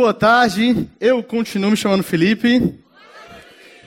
Boa 0.00 0.14
tarde, 0.14 0.88
eu 0.98 1.22
continuo 1.22 1.70
me 1.70 1.76
chamando 1.76 2.02
Felipe. 2.02 2.74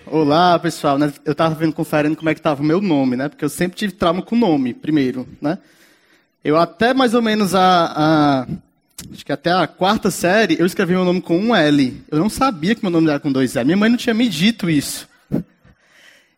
Olá, 0.06 0.60
pessoal. 0.60 0.96
Né? 1.00 1.12
Eu 1.26 1.32
estava 1.32 1.56
vendo, 1.56 1.74
conferindo 1.74 2.16
como 2.16 2.30
é 2.30 2.36
que 2.36 2.40
estava 2.40 2.62
o 2.62 2.64
meu 2.64 2.80
nome, 2.80 3.16
né? 3.16 3.30
Porque 3.30 3.44
eu 3.44 3.50
sempre 3.50 3.76
tive 3.76 3.94
trauma 3.94 4.22
com 4.22 4.36
o 4.36 4.38
nome, 4.38 4.76
primeiro, 4.76 5.28
né? 5.42 5.58
Eu 6.44 6.56
até 6.56 6.94
mais 6.94 7.16
ou 7.16 7.22
menos 7.24 7.56
a, 7.56 7.94
a, 7.96 8.48
Acho 9.12 9.26
que 9.26 9.32
até 9.32 9.52
a 9.52 9.66
quarta 9.66 10.12
série, 10.12 10.56
eu 10.60 10.68
escrevi 10.68 10.94
meu 10.94 11.04
nome 11.04 11.20
com 11.20 11.36
um 11.36 11.56
L. 11.56 12.04
Eu 12.12 12.20
não 12.20 12.30
sabia 12.30 12.76
que 12.76 12.84
meu 12.84 12.92
nome 12.92 13.10
era 13.10 13.20
com 13.20 13.32
dois 13.32 13.56
L. 13.56 13.66
Minha 13.66 13.78
mãe 13.78 13.90
não 13.90 13.98
tinha 13.98 14.14
me 14.14 14.30
dito 14.30 14.70
isso. 14.70 15.10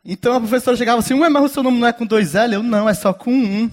Então 0.05 0.37
a 0.37 0.39
professora 0.39 0.77
chegava 0.77 0.99
assim, 0.99 1.15
ué, 1.15 1.27
mas 1.27 1.43
o 1.43 1.49
seu 1.49 1.61
nome 1.61 1.79
não 1.81 1.87
é 1.87 1.91
com 1.91 2.05
dois 2.05 2.33
L? 2.33 2.53
Eu, 2.53 2.63
não, 2.63 2.87
é 2.87 2.93
só 2.93 3.11
com 3.11 3.33
um. 3.33 3.69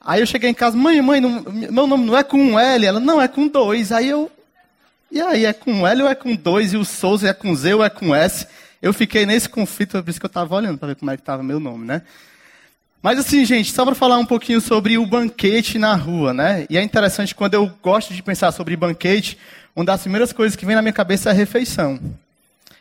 Aí 0.00 0.20
eu 0.20 0.26
cheguei 0.26 0.48
em 0.48 0.54
casa, 0.54 0.78
mãe, 0.78 1.02
mãe, 1.02 1.20
não, 1.20 1.44
meu 1.70 1.86
nome 1.86 2.06
não 2.06 2.16
é 2.16 2.24
com 2.24 2.38
um 2.38 2.58
L? 2.58 2.86
Ela, 2.86 2.98
não, 2.98 3.20
é 3.20 3.28
com 3.28 3.46
dois. 3.46 3.92
Aí 3.92 4.08
eu, 4.08 4.30
e 5.12 5.20
aí, 5.20 5.44
é 5.44 5.52
com 5.52 5.86
L 5.86 6.02
ou 6.02 6.08
é 6.08 6.14
com 6.14 6.34
dois? 6.34 6.72
E 6.72 6.76
o 6.78 6.84
Souza 6.84 7.28
é 7.28 7.34
com 7.34 7.54
Z 7.54 7.74
ou 7.74 7.84
é 7.84 7.90
com 7.90 8.14
S? 8.14 8.46
Eu 8.80 8.94
fiquei 8.94 9.26
nesse 9.26 9.48
conflito, 9.48 10.02
por 10.02 10.08
isso 10.08 10.18
que 10.18 10.24
eu 10.24 10.28
estava 10.28 10.56
olhando 10.56 10.78
para 10.78 10.88
ver 10.88 10.96
como 10.96 11.10
é 11.10 11.16
que 11.16 11.22
estava 11.22 11.42
meu 11.42 11.60
nome, 11.60 11.84
né? 11.84 12.00
Mas 13.02 13.18
assim, 13.18 13.44
gente, 13.44 13.72
só 13.72 13.84
para 13.84 13.94
falar 13.94 14.16
um 14.16 14.24
pouquinho 14.24 14.60
sobre 14.60 14.96
o 14.96 15.04
banquete 15.04 15.78
na 15.78 15.94
rua, 15.94 16.32
né? 16.32 16.66
E 16.70 16.78
é 16.78 16.82
interessante 16.82 17.34
quando 17.34 17.54
eu 17.54 17.70
gosto 17.82 18.14
de 18.14 18.22
pensar 18.22 18.52
sobre 18.52 18.74
banquete, 18.74 19.36
uma 19.76 19.84
das 19.84 20.00
primeiras 20.00 20.32
coisas 20.32 20.56
que 20.56 20.64
vem 20.64 20.76
na 20.76 20.82
minha 20.82 20.92
cabeça 20.92 21.28
é 21.28 21.32
a 21.32 21.34
refeição. 21.34 22.00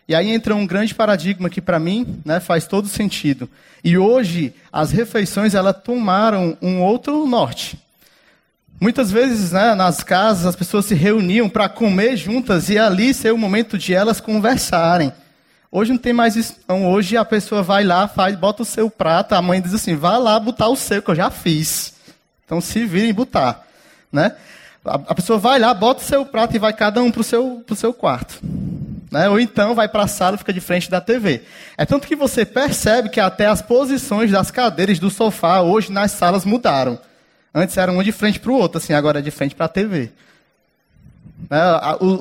E 0.08 0.16
aí 0.16 0.30
entra 0.30 0.56
um 0.56 0.66
grande 0.66 0.96
paradigma 0.96 1.50
que 1.50 1.62
para 1.62 1.80
mim, 1.80 2.22
né, 2.24 2.40
faz 2.40 2.66
todo 2.66 2.88
sentido. 2.88 3.50
E 3.84 3.98
hoje 3.98 4.54
as 4.72 4.92
refeições 4.92 5.54
elas 5.54 5.76
tomaram 5.84 6.58
um 6.62 6.82
outro 6.82 7.28
norte. 7.28 7.78
Muitas 8.82 9.12
vezes, 9.12 9.52
né, 9.52 9.76
nas 9.76 10.02
casas, 10.02 10.48
as 10.48 10.56
pessoas 10.56 10.86
se 10.86 10.96
reuniam 10.96 11.48
para 11.48 11.70
comer 11.70 12.18
juntas 12.18 12.68
e 12.68 12.80
ali 12.80 13.14
ser 13.14 13.32
o 13.32 13.38
momento 13.38 13.78
de 13.78 13.94
elas 13.94 14.20
conversarem. 14.20 15.14
Hoje 15.72 15.92
não 15.92 16.00
tem 16.00 16.12
mais 16.12 16.36
isso, 16.36 16.56
não. 16.68 16.92
Hoje 16.92 17.16
a 17.16 17.24
pessoa 17.24 17.62
vai 17.62 17.84
lá, 17.84 18.08
faz, 18.08 18.36
bota 18.36 18.64
o 18.64 18.66
seu 18.66 18.90
prato, 18.90 19.34
a 19.34 19.42
mãe 19.42 19.62
diz 19.62 19.76
assim, 19.76 19.96
vá 19.96 20.18
lá 20.18 20.40
botar 20.40 20.68
o 20.68 20.76
seu, 20.76 21.00
que 21.00 21.12
eu 21.12 21.16
já 21.16 21.30
fiz. 21.30 21.94
Então 22.44 22.60
se 22.60 22.84
virem 22.84 23.14
botar. 23.14 23.64
Né? 24.12 24.34
A, 24.84 25.14
pessoa 25.14 25.38
vai 25.38 25.60
lá, 25.60 25.76
bota 25.76 26.02
o 26.02 26.06
seu 26.06 26.26
prato 26.26 26.56
e 26.56 26.60
vai 26.60 26.74
cada 26.74 27.04
um 27.04 27.12
para 27.12 27.22
o 27.22 27.24
seu, 27.24 27.64
pro 27.64 27.76
seu 27.76 27.94
quarto. 27.94 28.40
Né? 29.12 29.30
Ou 29.30 29.40
então 29.40 29.76
vai 29.76 29.88
para 29.88 30.06
a 30.06 30.08
sala 30.08 30.38
e 30.38 30.40
fica 30.40 30.52
de 30.52 30.60
frente 30.60 30.90
da 30.90 31.00
TV. 31.00 31.44
É 31.78 31.86
tanto 31.86 32.08
que 32.08 32.16
você 32.16 32.46
percebe 32.46 33.10
que 33.10 33.20
até 33.20 33.46
as 33.46 33.62
posições 33.62 34.32
das 34.32 34.50
cadeiras 34.50 34.98
do 34.98 35.12
sofá 35.12 35.62
hoje 35.62 35.92
nas 35.92 36.14
salas 36.14 36.44
mudaram. 36.44 36.98
Antes 37.54 37.78
era 37.78 37.92
um 37.92 38.02
de 38.02 38.12
frente 38.12 38.40
para 38.40 38.52
o 38.52 38.56
outro, 38.56 38.78
assim, 38.78 38.94
agora 38.94 39.20
é 39.20 39.22
de 39.22 39.32
frente 39.32 39.54
para 39.56 39.66
a 39.66 39.70
TV. 39.70 40.10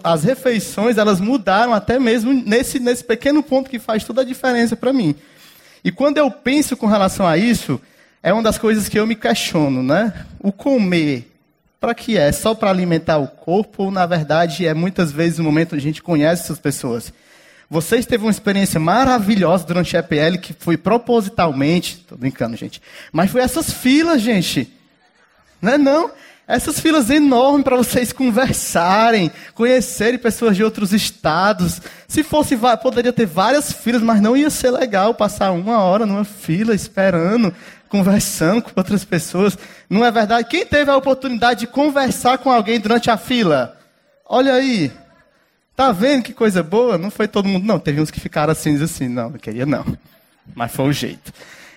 As 0.02 0.24
refeições, 0.24 0.98
elas 0.98 1.20
mudaram 1.20 1.72
até 1.72 1.98
mesmo 1.98 2.32
nesse, 2.32 2.80
nesse 2.80 3.04
pequeno 3.04 3.42
ponto 3.42 3.70
que 3.70 3.78
faz 3.78 4.02
toda 4.02 4.22
a 4.22 4.24
diferença 4.24 4.74
para 4.74 4.92
mim. 4.92 5.14
E 5.84 5.92
quando 5.92 6.18
eu 6.18 6.30
penso 6.30 6.76
com 6.76 6.86
relação 6.86 7.26
a 7.26 7.36
isso, 7.36 7.80
é 8.22 8.32
uma 8.32 8.42
das 8.42 8.58
coisas 8.58 8.88
que 8.88 8.98
eu 8.98 9.06
me 9.06 9.14
questiono, 9.14 9.82
né? 9.82 10.26
O 10.40 10.50
comer, 10.50 11.30
para 11.78 11.94
que 11.94 12.18
é? 12.18 12.32
Só 12.32 12.54
para 12.54 12.70
alimentar 12.70 13.18
o 13.18 13.28
corpo 13.28 13.84
ou, 13.84 13.90
na 13.90 14.04
verdade, 14.06 14.66
é 14.66 14.74
muitas 14.74 15.12
vezes 15.12 15.38
o 15.38 15.44
momento 15.44 15.74
onde 15.74 15.82
a 15.82 15.88
gente 15.88 16.02
conhece 16.02 16.44
essas 16.44 16.58
pessoas? 16.58 17.12
Vocês 17.68 18.04
teve 18.04 18.24
uma 18.24 18.32
experiência 18.32 18.80
maravilhosa 18.80 19.64
durante 19.64 19.96
a 19.96 20.00
EPL, 20.00 20.38
que 20.42 20.52
foi 20.52 20.76
propositalmente, 20.76 21.98
estou 22.02 22.18
brincando, 22.18 22.56
gente, 22.56 22.82
mas 23.12 23.30
foi 23.30 23.40
essas 23.40 23.72
filas, 23.72 24.20
gente. 24.20 24.79
Não 25.60 25.72
é 25.72 25.78
não? 25.78 26.10
Essas 26.50 26.80
filas 26.80 27.08
enormes 27.10 27.62
para 27.62 27.76
vocês 27.76 28.12
conversarem, 28.12 29.30
conhecerem 29.54 30.18
pessoas 30.18 30.56
de 30.56 30.64
outros 30.64 30.92
estados. 30.92 31.80
Se 32.08 32.24
fosse, 32.24 32.58
poderia 32.82 33.12
ter 33.12 33.24
várias 33.24 33.72
filas, 33.72 34.02
mas 34.02 34.20
não 34.20 34.36
ia 34.36 34.50
ser 34.50 34.72
legal 34.72 35.14
passar 35.14 35.52
uma 35.52 35.78
hora 35.78 36.04
numa 36.04 36.24
fila 36.24 36.74
esperando, 36.74 37.54
conversando 37.88 38.62
com 38.62 38.72
outras 38.74 39.04
pessoas. 39.04 39.56
Não 39.88 40.04
é 40.04 40.10
verdade? 40.10 40.48
Quem 40.48 40.66
teve 40.66 40.90
a 40.90 40.96
oportunidade 40.96 41.60
de 41.60 41.66
conversar 41.68 42.38
com 42.38 42.50
alguém 42.50 42.80
durante 42.80 43.12
a 43.12 43.16
fila? 43.16 43.78
Olha 44.28 44.54
aí. 44.54 44.90
Tá 45.76 45.92
vendo 45.92 46.24
que 46.24 46.32
coisa 46.32 46.64
boa? 46.64 46.98
Não 46.98 47.12
foi 47.12 47.28
todo 47.28 47.48
mundo, 47.48 47.64
não. 47.64 47.78
Teve 47.78 48.00
uns 48.00 48.10
que 48.10 48.18
ficaram 48.18 48.50
assim, 48.50 48.82
assim, 48.82 49.06
não, 49.06 49.30
não 49.30 49.38
queria 49.38 49.64
não. 49.64 49.86
Mas 50.52 50.72
foi 50.72 50.88
o 50.88 50.92
jeito. 50.92 51.32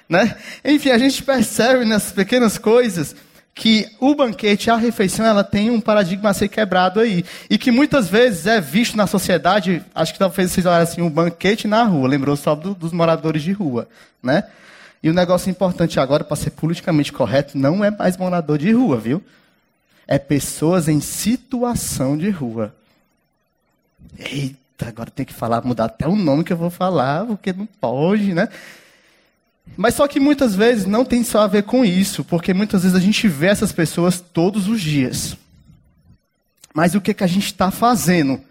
Né? 0.10 0.36
Enfim, 0.66 0.90
a 0.90 0.98
gente 0.98 1.22
percebe 1.22 1.86
nessas 1.86 2.12
pequenas 2.12 2.58
coisas 2.58 3.16
que 3.56 3.88
o 4.00 4.16
banquete, 4.16 4.72
a 4.72 4.76
refeição, 4.76 5.26
ela 5.26 5.44
tem 5.44 5.70
um 5.70 5.80
paradigma 5.80 6.30
a 6.30 6.34
ser 6.34 6.48
quebrado 6.48 7.00
aí. 7.00 7.24
E 7.50 7.58
que 7.58 7.72
muitas 7.72 8.08
vezes 8.08 8.48
é 8.48 8.60
visto 8.60 8.98
na 8.98 9.06
sociedade, 9.06 9.84
acho 9.94 10.14
que 10.14 10.20
talvez 10.20 10.52
vocês 10.52 10.66
olharem 10.66 10.84
assim, 10.84 11.02
um 11.02 11.10
banquete 11.10 11.68
na 11.68 11.84
rua, 11.84 12.08
lembrou 12.08 12.36
só 12.36 12.56
do, 12.56 12.74
dos 12.74 12.92
moradores 12.92 13.44
de 13.44 13.52
rua, 13.52 13.88
né? 14.22 14.44
E 15.04 15.10
o 15.10 15.14
negócio 15.14 15.50
importante 15.50 16.00
agora, 16.00 16.24
para 16.24 16.36
ser 16.36 16.52
politicamente 16.52 17.12
correto, 17.12 17.58
não 17.58 17.84
é 17.84 17.92
mais 17.92 18.18
morador 18.18 18.58
de 18.58 18.72
rua, 18.72 18.98
viu? 18.98 19.22
É 20.08 20.18
pessoas 20.18 20.88
em 20.88 21.02
situação 21.02 22.18
de 22.18 22.30
rua. 22.30 22.74
Eita, 24.18 24.88
agora 24.88 25.12
tem 25.12 25.26
que 25.26 25.34
falar, 25.34 25.64
mudar 25.64 25.86
até 25.86 26.08
o 26.08 26.16
nome 26.16 26.44
que 26.44 26.54
eu 26.54 26.58
vou 26.58 26.70
falar, 26.70 27.26
porque 27.26 27.52
não 27.52 27.66
pode, 27.66 28.34
né? 28.34 28.48
Mas 29.76 29.96
só 29.96 30.08
que 30.08 30.20
muitas 30.20 30.56
vezes 30.56 30.86
não 30.86 31.04
tem 31.04 31.24
só 31.24 31.42
a 31.42 31.48
ver 31.48 31.64
com 31.64 31.84
isso, 31.84 32.24
porque 32.24 32.54
muitas 32.54 32.84
vezes 32.84 32.96
a 32.96 33.00
gente 33.00 33.28
vê 33.28 33.48
essas 33.48 33.72
pessoas 33.72 34.22
todos 34.22 34.68
os 34.68 34.82
dias. 34.82 35.36
Mas 36.74 36.96
o 36.96 37.02
que, 37.02 37.14
que 37.14 37.24
a 37.24 37.28
gente 37.28 37.46
está 37.46 37.72
fazendo? 37.72 38.42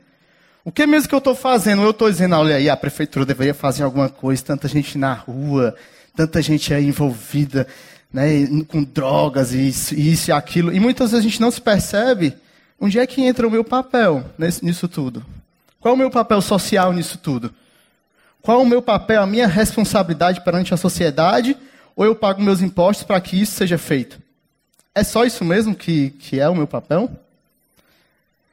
O 0.65 0.71
que 0.71 0.87
mesmo 0.87 1.09
que 1.09 1.15
eu 1.15 1.19
estou 1.19 1.35
fazendo? 1.35 1.83
Eu 1.83 1.91
estou 1.91 2.11
dizendo, 2.11 2.37
olha 2.37 2.57
aí, 2.57 2.71
a 2.71 2.77
prefeitura 2.77 3.27
deveria 3.27 3.55
fazer 3.55 3.83
alguma 3.83 4.09
coisa, 4.09 4.43
tanta 4.45 4.69
gente 4.69 4.97
na 4.97 5.13
rua, 5.13 5.75
tanta 6.15 6.41
gente 6.41 6.73
envolvida 6.75 7.67
né, 8.13 8.47
com 8.69 8.85
drogas, 8.85 9.53
isso, 9.53 9.95
isso 9.95 10.31
e 10.31 10.33
aquilo. 10.33 10.73
E 10.73 10.79
muitas 10.79 11.11
vezes 11.11 11.25
a 11.25 11.29
gente 11.29 11.41
não 11.41 11.51
se 11.51 11.61
percebe 11.61 12.35
onde 12.81 12.99
é 12.99 13.07
que 13.07 13.23
entra 13.23 13.47
o 13.47 13.51
meu 13.51 13.65
papel 13.65 14.25
nisso 14.61 14.87
tudo. 14.87 15.25
Qual 15.81 15.93
é 15.93 15.95
o 15.95 15.99
meu 15.99 16.11
papel 16.11 16.41
social 16.41 16.93
nisso 16.93 17.19
tudo? 17.19 17.53
Qual 18.43 18.61
o 18.61 18.67
meu 18.67 18.83
papel, 18.83 19.23
a 19.23 19.27
minha 19.27 19.47
responsabilidade 19.47 20.41
perante 20.41 20.75
a 20.75 20.77
sociedade? 20.77 21.57
Ou 21.95 22.05
eu 22.05 22.15
pago 22.15 22.43
meus 22.43 22.61
impostos 22.61 23.07
para 23.07 23.21
que 23.21 23.41
isso 23.41 23.53
seja 23.53 23.79
feito? 23.79 24.21
É 24.95 25.05
só 25.05 25.25
isso 25.25 25.45
mesmo 25.45 25.75
que, 25.75 26.11
que 26.11 26.41
é 26.41 26.49
o 26.49 26.55
meu 26.55 26.67
papel? 26.67 27.09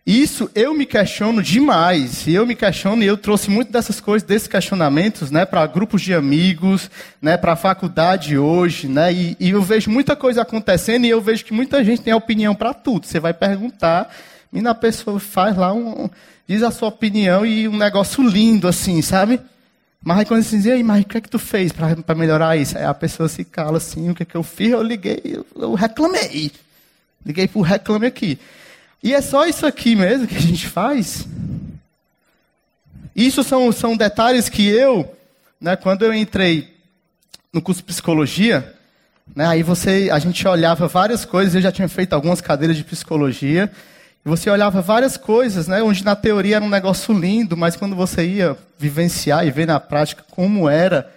Isso 0.06 0.50
eu 0.56 0.74
me 0.74 0.86
questiono 0.86 1.42
demais. 1.42 2.26
E 2.28 2.34
eu 2.34 2.46
me 2.46 2.56
questiono 2.56 3.04
e 3.04 3.08
eu 3.08 3.18
trouxe 3.18 3.50
muito 3.50 3.72
dessas 3.72 4.00
coisas, 4.00 4.28
desses 4.28 4.48
questionamentos, 4.48 5.32
né, 5.32 5.46
para 5.46 5.66
grupos 5.68 6.02
de 6.02 6.14
amigos, 6.14 6.90
né, 7.22 7.36
para 7.36 7.54
a 7.54 7.56
faculdade 7.56 8.38
hoje, 8.38 8.88
né, 8.88 9.14
e, 9.14 9.38
e, 9.40 9.50
eu 9.52 9.62
vejo 9.62 9.92
muita 9.92 10.16
coisa 10.16 10.42
acontecendo 10.42 11.06
e 11.06 11.10
eu 11.10 11.22
vejo 11.22 11.46
que 11.46 11.54
muita 11.54 11.84
gente 11.84 12.02
tem 12.02 12.14
opinião 12.14 12.56
para 12.56 12.74
tudo. 12.74 13.06
Você 13.06 13.20
vai 13.20 13.34
perguntar 13.34 14.10
e 14.52 14.62
na 14.62 14.74
pessoa 14.74 15.20
faz 15.20 15.56
lá 15.56 15.74
um, 15.74 16.10
diz 16.48 16.64
a 16.64 16.72
sua 16.72 16.90
opinião 16.90 17.46
e 17.46 17.68
um 17.68 17.78
negócio 17.78 18.28
lindo 18.28 18.68
assim, 18.68 19.02
sabe? 19.02 19.40
Mas 20.04 20.20
aí 20.20 20.26
quando 20.26 20.44
você 20.44 20.58
diz, 20.58 20.68
aí, 20.68 20.84
mas 20.84 21.04
o 21.04 21.08
que 21.08 21.18
é 21.18 21.22
que 21.22 21.30
tu 21.30 21.38
fez 21.38 21.72
para 21.72 22.16
melhorar 22.16 22.56
isso? 22.56 22.78
Aí 22.78 22.86
a 22.86 22.94
pessoa 22.94 23.28
se 23.28 23.44
cala 23.44 23.78
assim, 23.78 24.10
o 24.10 24.16
que 24.16 24.24
é 24.24 24.26
que 24.26 24.36
eu 24.36 24.44
fiz? 24.44 24.72
Eu 24.72 24.82
liguei, 24.82 25.22
eu, 25.26 25.46
eu 25.56 25.74
reclamei. 25.74 26.52
Liguei 27.26 27.48
para 27.48 27.60
o 27.60 27.62
reclame 27.62 28.08
aqui. 28.08 28.40
E 29.04 29.14
é 29.14 29.22
só 29.22 29.46
isso 29.46 29.66
aqui 29.66 29.96
mesmo 29.96 30.28
que 30.28 30.38
a 30.38 30.42
gente 30.42 30.68
faz? 30.68 31.26
Isso 33.16 33.44
são, 33.44 33.72
são 33.72 33.98
detalhes 33.98 34.48
que 34.48 34.68
eu, 34.68 35.14
né, 35.60 35.76
quando 35.76 36.06
eu 36.06 36.14
entrei 36.14 36.74
no 37.52 37.62
curso 37.62 37.82
de 37.82 37.88
psicologia, 37.88 38.74
né, 39.36 39.46
aí 39.46 39.64
você, 39.64 40.10
a 40.12 40.20
gente 40.20 40.48
olhava 40.48 40.88
várias 40.88 41.26
coisas, 41.26 41.56
eu 41.56 41.62
já 41.62 41.72
tinha 41.72 41.90
feito 41.90 42.14
algumas 42.14 42.40
cadeiras 42.40 42.78
de 42.78 42.84
psicologia, 42.84 43.70
você 44.24 44.50
olhava 44.50 44.82
várias 44.82 45.18
coisas, 45.18 45.68
né, 45.68 45.82
onde 45.82 46.04
na 46.04 46.16
teoria 46.16 46.58
era 46.58 46.66
um 46.66 46.70
negócio 46.70 47.18
lindo, 47.18 47.56
mas 47.56 47.76
quando 47.76 47.96
você 47.96 48.26
ia 48.26 48.58
vivenciar 48.78 49.46
e 49.46 49.52
ver 49.52 49.66
na 49.66 49.80
prática 49.80 50.24
como 50.30 50.70
era 50.70 51.10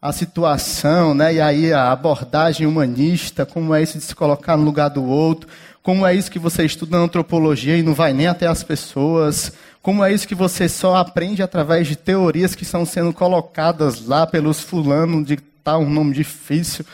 a 0.00 0.12
situação, 0.12 1.14
né, 1.14 1.34
e 1.34 1.40
aí 1.40 1.72
a 1.72 1.90
abordagem 1.90 2.66
humanista, 2.66 3.44
como 3.44 3.74
é 3.74 3.82
isso 3.82 3.98
de 3.98 4.04
se 4.04 4.14
colocar 4.14 4.56
no 4.56 4.64
lugar 4.64 4.88
do 4.88 5.04
outro, 5.04 5.48
como 5.82 6.06
é 6.06 6.14
isso 6.14 6.30
que 6.30 6.38
você 6.38 6.64
estuda 6.64 6.96
na 6.96 7.04
antropologia 7.04 7.76
e 7.76 7.82
não 7.82 7.92
vai 7.92 8.12
nem 8.12 8.26
até 8.26 8.46
as 8.46 8.62
pessoas, 8.62 9.52
como 9.82 10.02
é 10.02 10.12
isso 10.12 10.26
que 10.26 10.34
você 10.34 10.66
só 10.68 10.96
aprende 10.96 11.42
através 11.42 11.86
de 11.86 11.96
teorias 11.96 12.54
que 12.54 12.62
estão 12.62 12.86
sendo 12.86 13.12
colocadas 13.12 14.06
lá 14.06 14.26
pelos 14.26 14.60
fulanos 14.60 15.26
de 15.26 15.36
tal 15.62 15.82
um 15.82 15.90
nome 15.90 16.14
difícil. 16.14 16.86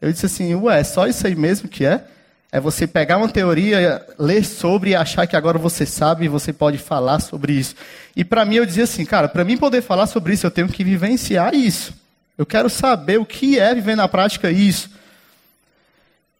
Eu 0.00 0.12
disse 0.12 0.26
assim, 0.26 0.54
ué, 0.54 0.84
só 0.84 1.08
isso 1.08 1.26
aí 1.26 1.34
mesmo 1.34 1.68
que 1.68 1.84
é? 1.84 2.04
É 2.50 2.58
você 2.58 2.86
pegar 2.86 3.18
uma 3.18 3.28
teoria, 3.28 4.06
ler 4.18 4.42
sobre 4.42 4.90
e 4.90 4.96
achar 4.96 5.26
que 5.26 5.36
agora 5.36 5.58
você 5.58 5.84
sabe 5.84 6.24
e 6.24 6.28
você 6.28 6.52
pode 6.52 6.78
falar 6.78 7.20
sobre 7.20 7.52
isso. 7.52 7.74
E 8.16 8.24
para 8.24 8.44
mim 8.44 8.56
eu 8.56 8.64
dizia 8.64 8.84
assim, 8.84 9.04
cara, 9.04 9.28
para 9.28 9.44
mim 9.44 9.58
poder 9.58 9.82
falar 9.82 10.06
sobre 10.06 10.32
isso, 10.32 10.46
eu 10.46 10.50
tenho 10.50 10.68
que 10.68 10.82
vivenciar 10.82 11.54
isso. 11.54 11.92
Eu 12.38 12.46
quero 12.46 12.70
saber 12.70 13.18
o 13.18 13.26
que 13.26 13.58
é 13.58 13.74
viver 13.74 13.96
na 13.96 14.08
prática 14.08 14.50
isso. 14.50 14.90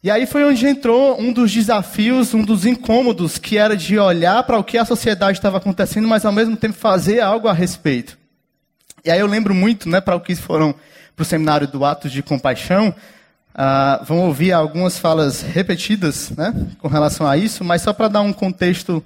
E 0.03 0.11
aí 0.11 0.27
foi 0.27 0.45
onde 0.45 0.67
entrou 0.67 1.21
um 1.21 1.33
dos 1.33 1.53
desafios, 1.53 2.33
um 2.33 2.43
dos 2.43 2.65
incômodos, 2.65 3.37
que 3.37 3.59
era 3.59 3.77
de 3.77 3.99
olhar 3.99 4.43
para 4.45 4.57
o 4.57 4.65
que 4.65 4.79
a 4.79 4.85
sociedade 4.85 5.39
estava 5.39 5.59
acontecendo, 5.59 6.09
mas 6.09 6.25
ao 6.25 6.33
mesmo 6.33 6.57
tempo 6.57 6.75
fazer 6.75 7.21
algo 7.21 7.49
a 7.49 7.53
respeito. 7.53 8.17
E 9.05 9.11
aí 9.11 9.19
eu 9.19 9.27
lembro 9.27 9.55
muito, 9.55 9.89
né, 9.89 10.01
para 10.01 10.17
o 10.17 10.21
que 10.21 10.35
foram 10.37 10.75
para 11.17 11.23
o 11.25 11.27
seminário 11.27 11.67
do 11.67 11.85
Atos 11.85 12.13
de 12.13 12.23
Compaixão, 12.23 12.95
uh, 13.55 14.05
vão 14.05 14.21
ouvir 14.21 14.53
algumas 14.53 14.99
falas 14.99 15.43
repetidas, 15.43 16.31
né, 16.31 16.55
com 16.79 16.89
relação 16.89 17.27
a 17.27 17.37
isso, 17.37 17.65
mas 17.65 17.83
só 17.83 17.93
para 17.93 18.09
dar 18.09 18.21
um 18.21 18.33
contexto 18.33 18.99
uh, 18.99 19.05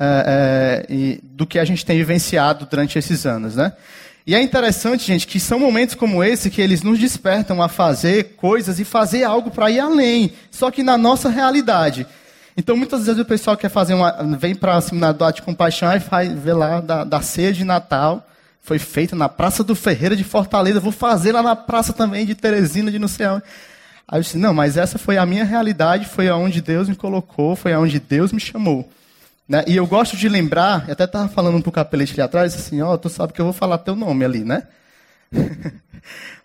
uh, 0.00 1.20
do 1.22 1.46
que 1.46 1.58
a 1.58 1.64
gente 1.64 1.84
tem 1.84 1.96
vivenciado 1.98 2.66
durante 2.66 2.98
esses 2.98 3.26
anos, 3.26 3.56
né. 3.56 3.72
E 4.26 4.34
é 4.34 4.42
interessante, 4.42 5.06
gente, 5.06 5.24
que 5.24 5.38
são 5.38 5.60
momentos 5.60 5.94
como 5.94 6.22
esse 6.22 6.50
que 6.50 6.60
eles 6.60 6.82
nos 6.82 6.98
despertam 6.98 7.62
a 7.62 7.68
fazer 7.68 8.34
coisas 8.36 8.80
e 8.80 8.84
fazer 8.84 9.22
algo 9.22 9.52
para 9.52 9.70
ir 9.70 9.78
além, 9.78 10.32
só 10.50 10.68
que 10.68 10.82
na 10.82 10.98
nossa 10.98 11.28
realidade. 11.28 12.06
Então, 12.56 12.76
muitas 12.76 13.06
vezes 13.06 13.20
o 13.20 13.24
pessoal 13.24 13.56
quer 13.56 13.68
fazer 13.68 13.94
uma, 13.94 14.10
vem 14.36 14.54
para 14.54 14.78
o 14.78 14.80
seminário 14.80 15.16
do 15.16 15.30
de 15.30 15.42
Compaixão 15.42 15.88
e 15.94 16.28
vê 16.34 16.52
lá 16.52 16.80
da, 16.80 17.04
da 17.04 17.20
ceia 17.20 17.52
de 17.52 17.62
Natal, 17.62 18.26
foi 18.66 18.80
feita 18.80 19.14
na 19.14 19.28
Praça 19.28 19.62
do 19.62 19.76
Ferreira 19.76 20.16
de 20.16 20.24
Fortaleza, 20.24 20.80
vou 20.80 20.90
fazer 20.90 21.30
lá 21.30 21.40
na 21.40 21.54
praça 21.54 21.92
também 21.92 22.26
de 22.26 22.34
Teresina, 22.34 22.90
de 22.90 22.98
não 22.98 23.06
sei. 23.06 23.24
Aí 23.24 23.40
eu 24.18 24.20
disse, 24.20 24.36
não, 24.36 24.52
mas 24.52 24.76
essa 24.76 24.98
foi 24.98 25.16
a 25.16 25.24
minha 25.24 25.44
realidade, 25.44 26.04
foi 26.06 26.28
aonde 26.28 26.60
Deus 26.60 26.88
me 26.88 26.96
colocou, 26.96 27.54
foi 27.54 27.72
aonde 27.72 28.00
Deus 28.00 28.32
me 28.32 28.40
chamou. 28.40 28.90
Né? 29.48 29.62
E 29.68 29.76
eu 29.76 29.86
gosto 29.86 30.16
de 30.16 30.28
lembrar, 30.28 30.90
até 30.90 31.04
estava 31.04 31.28
falando 31.28 31.62
para 31.62 31.68
o 31.68 31.72
capelete 31.72 32.14
ali 32.14 32.22
atrás, 32.22 32.56
assim, 32.56 32.82
ó, 32.82 32.92
oh, 32.92 32.98
tu 32.98 33.08
sabe 33.08 33.32
que 33.32 33.40
eu 33.40 33.44
vou 33.44 33.54
falar 33.54 33.78
teu 33.78 33.94
nome 33.94 34.24
ali, 34.24 34.42
né? 34.42 34.64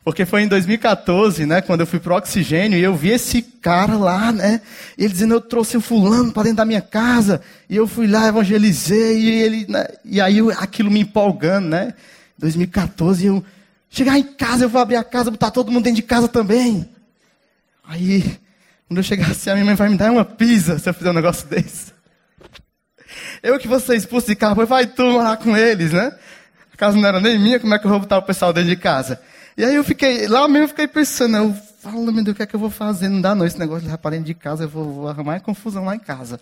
Porque 0.03 0.25
foi 0.25 0.41
em 0.41 0.47
2014, 0.47 1.45
né, 1.45 1.61
quando 1.61 1.81
eu 1.81 1.87
fui 1.87 1.99
pro 1.99 2.15
Oxigênio 2.15 2.77
e 2.77 2.81
eu 2.81 2.95
vi 2.95 3.09
esse 3.09 3.41
cara 3.41 3.95
lá, 3.95 4.31
né, 4.31 4.61
ele 4.97 5.13
dizendo, 5.13 5.35
eu 5.35 5.41
trouxe 5.41 5.77
o 5.77 5.81
fulano 5.81 6.31
para 6.31 6.43
dentro 6.43 6.57
da 6.57 6.65
minha 6.65 6.81
casa, 6.81 7.39
e 7.69 7.75
eu 7.75 7.85
fui 7.85 8.07
lá, 8.07 8.27
evangelizei, 8.27 9.19
e 9.19 9.29
ele, 9.29 9.65
né, 9.69 9.87
e 10.03 10.19
aí 10.19 10.39
eu, 10.39 10.49
aquilo 10.49 10.89
me 10.89 11.01
empolgando, 11.01 11.69
né, 11.69 11.93
2014, 12.39 13.27
eu, 13.27 13.43
chegar 13.91 14.17
em 14.17 14.23
casa, 14.23 14.65
eu 14.65 14.69
vou 14.69 14.81
abrir 14.81 14.95
a 14.95 15.03
casa, 15.03 15.29
botar 15.29 15.51
todo 15.51 15.71
mundo 15.71 15.83
dentro 15.83 15.97
de 15.97 16.07
casa 16.07 16.27
também. 16.27 16.89
Aí, 17.87 18.23
quando 18.87 18.97
eu 18.97 19.03
chegar 19.03 19.29
assim, 19.29 19.51
a 19.51 19.53
minha 19.53 19.65
mãe 19.65 19.75
vai 19.75 19.89
me 19.89 19.97
dar 19.97 20.11
uma 20.11 20.25
pizza 20.25 20.79
se 20.79 20.89
eu 20.89 20.93
fizer 20.93 21.11
um 21.11 21.13
negócio 21.13 21.45
desse. 21.49 21.91
Eu 23.43 23.59
que 23.59 23.67
vou 23.67 23.79
ser 23.79 23.95
expulso 23.95 24.27
de 24.27 24.35
casa, 24.35 24.65
vai 24.65 24.87
tu 24.87 25.03
morar 25.03 25.37
com 25.37 25.55
eles, 25.55 25.91
né? 25.91 26.11
Casa 26.81 26.97
não 26.97 27.07
era 27.07 27.21
nem 27.21 27.37
minha, 27.37 27.59
como 27.59 27.75
é 27.75 27.77
que 27.77 27.85
eu 27.85 27.91
vou 27.91 27.99
botar 27.99 28.17
o 28.17 28.23
pessoal 28.23 28.51
dentro 28.51 28.71
de 28.71 28.75
casa? 28.75 29.21
E 29.55 29.63
aí 29.63 29.75
eu 29.75 29.83
fiquei, 29.83 30.27
lá 30.27 30.47
mesmo 30.47 30.63
eu 30.63 30.67
fiquei 30.69 30.87
pensando, 30.87 31.37
eu 31.37 31.55
falo, 31.79 32.11
meu 32.11 32.23
Deus, 32.23 32.33
o 32.33 32.37
que 32.37 32.41
é 32.41 32.45
que 32.47 32.55
eu 32.55 32.59
vou 32.59 32.71
fazer? 32.71 33.07
Não 33.07 33.21
dá 33.21 33.35
não, 33.35 33.45
esse 33.45 33.59
negócio 33.59 33.83
de 33.83 33.91
levar 33.91 34.09
dentro 34.09 34.25
de 34.25 34.33
casa, 34.33 34.63
eu 34.63 34.67
vou, 34.67 34.91
vou 34.91 35.07
arrumar 35.07 35.39
confusão 35.41 35.85
lá 35.85 35.95
em 35.95 35.99
casa. 35.99 36.39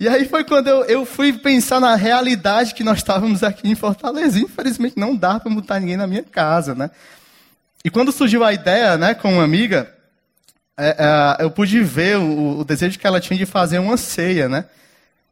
E 0.00 0.08
aí 0.08 0.26
foi 0.26 0.42
quando 0.42 0.66
eu, 0.66 0.84
eu 0.86 1.06
fui 1.06 1.32
pensar 1.32 1.78
na 1.78 1.94
realidade 1.94 2.74
que 2.74 2.82
nós 2.82 2.98
estávamos 2.98 3.44
aqui 3.44 3.68
em 3.68 3.76
Fortaleza. 3.76 4.36
Infelizmente 4.36 4.98
não 4.98 5.14
dá 5.14 5.38
para 5.38 5.48
botar 5.54 5.78
ninguém 5.78 5.96
na 5.96 6.08
minha 6.08 6.24
casa, 6.24 6.74
né? 6.74 6.90
E 7.84 7.88
quando 7.88 8.10
surgiu 8.10 8.42
a 8.42 8.52
ideia, 8.52 8.98
né, 8.98 9.14
com 9.14 9.34
uma 9.34 9.44
amiga, 9.44 9.88
é, 10.76 11.36
é, 11.38 11.44
eu 11.44 11.52
pude 11.52 11.80
ver 11.84 12.18
o, 12.18 12.58
o, 12.58 12.64
desejo 12.64 12.98
que 12.98 13.06
ela 13.06 13.20
tinha 13.20 13.38
de 13.38 13.46
fazer 13.46 13.78
uma 13.78 13.96
ceia, 13.96 14.48
né? 14.48 14.64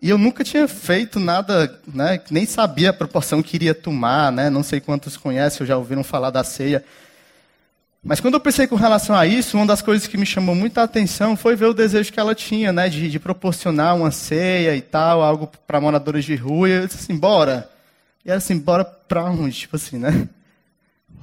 E 0.04 0.10
eu 0.10 0.18
nunca 0.18 0.44
tinha 0.44 0.68
feito 0.68 1.18
nada, 1.18 1.80
né? 1.86 2.20
Nem 2.30 2.44
sabia 2.44 2.90
a 2.90 2.92
proporção 2.92 3.42
que 3.42 3.56
iria 3.56 3.74
tomar, 3.74 4.30
né? 4.30 4.50
Não 4.50 4.62
sei 4.62 4.78
quantos 4.78 5.16
conhecem 5.16 5.62
ou 5.62 5.66
já 5.66 5.78
ouviram 5.78 6.04
falar 6.04 6.28
da 6.28 6.44
ceia. 6.44 6.84
Mas 8.02 8.20
quando 8.20 8.34
eu 8.34 8.40
pensei 8.40 8.66
com 8.66 8.74
relação 8.74 9.16
a 9.16 9.26
isso, 9.26 9.56
uma 9.56 9.64
das 9.64 9.80
coisas 9.80 10.06
que 10.06 10.18
me 10.18 10.26
chamou 10.26 10.54
muita 10.54 10.82
atenção 10.82 11.34
foi 11.38 11.56
ver 11.56 11.64
o 11.64 11.72
desejo 11.72 12.12
que 12.12 12.20
ela 12.20 12.34
tinha, 12.34 12.70
né? 12.70 12.86
De, 12.90 13.08
de 13.10 13.18
proporcionar 13.18 13.96
uma 13.96 14.10
ceia 14.10 14.76
e 14.76 14.82
tal, 14.82 15.22
algo 15.22 15.50
para 15.66 15.80
moradores 15.80 16.26
de 16.26 16.36
rua. 16.36 16.68
E 16.68 16.72
eu 16.72 16.86
disse 16.86 16.98
assim, 16.98 17.16
bora. 17.16 17.70
E 18.26 18.28
ela 18.28 18.36
assim, 18.36 18.58
bora 18.58 18.84
pra 18.84 19.24
onde? 19.24 19.60
Tipo 19.60 19.76
assim, 19.76 19.96
né? 19.96 20.28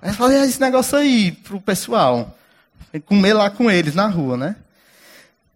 Aí 0.01 0.09
eu 0.09 0.15
falei, 0.15 0.41
esse 0.41 0.59
negócio 0.59 0.97
aí 0.97 1.33
pro 1.33 1.61
pessoal. 1.61 2.35
Comer 3.05 3.33
lá 3.33 3.51
com 3.51 3.69
eles 3.69 3.93
na 3.93 4.07
rua, 4.07 4.35
né? 4.37 4.55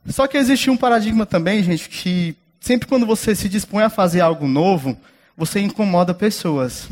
Só 0.10 0.28
que 0.28 0.38
existe 0.38 0.70
um 0.70 0.78
paradigma 0.78 1.26
também, 1.26 1.64
gente, 1.64 1.90
que 1.90 2.38
Sempre 2.66 2.88
quando 2.88 3.06
você 3.06 3.36
se 3.36 3.48
dispõe 3.48 3.84
a 3.84 3.92
fazer 3.92 4.22
algo 4.22 4.48
novo, 4.48 4.98
você 5.38 5.60
incomoda 5.60 6.16
pessoas. 6.16 6.88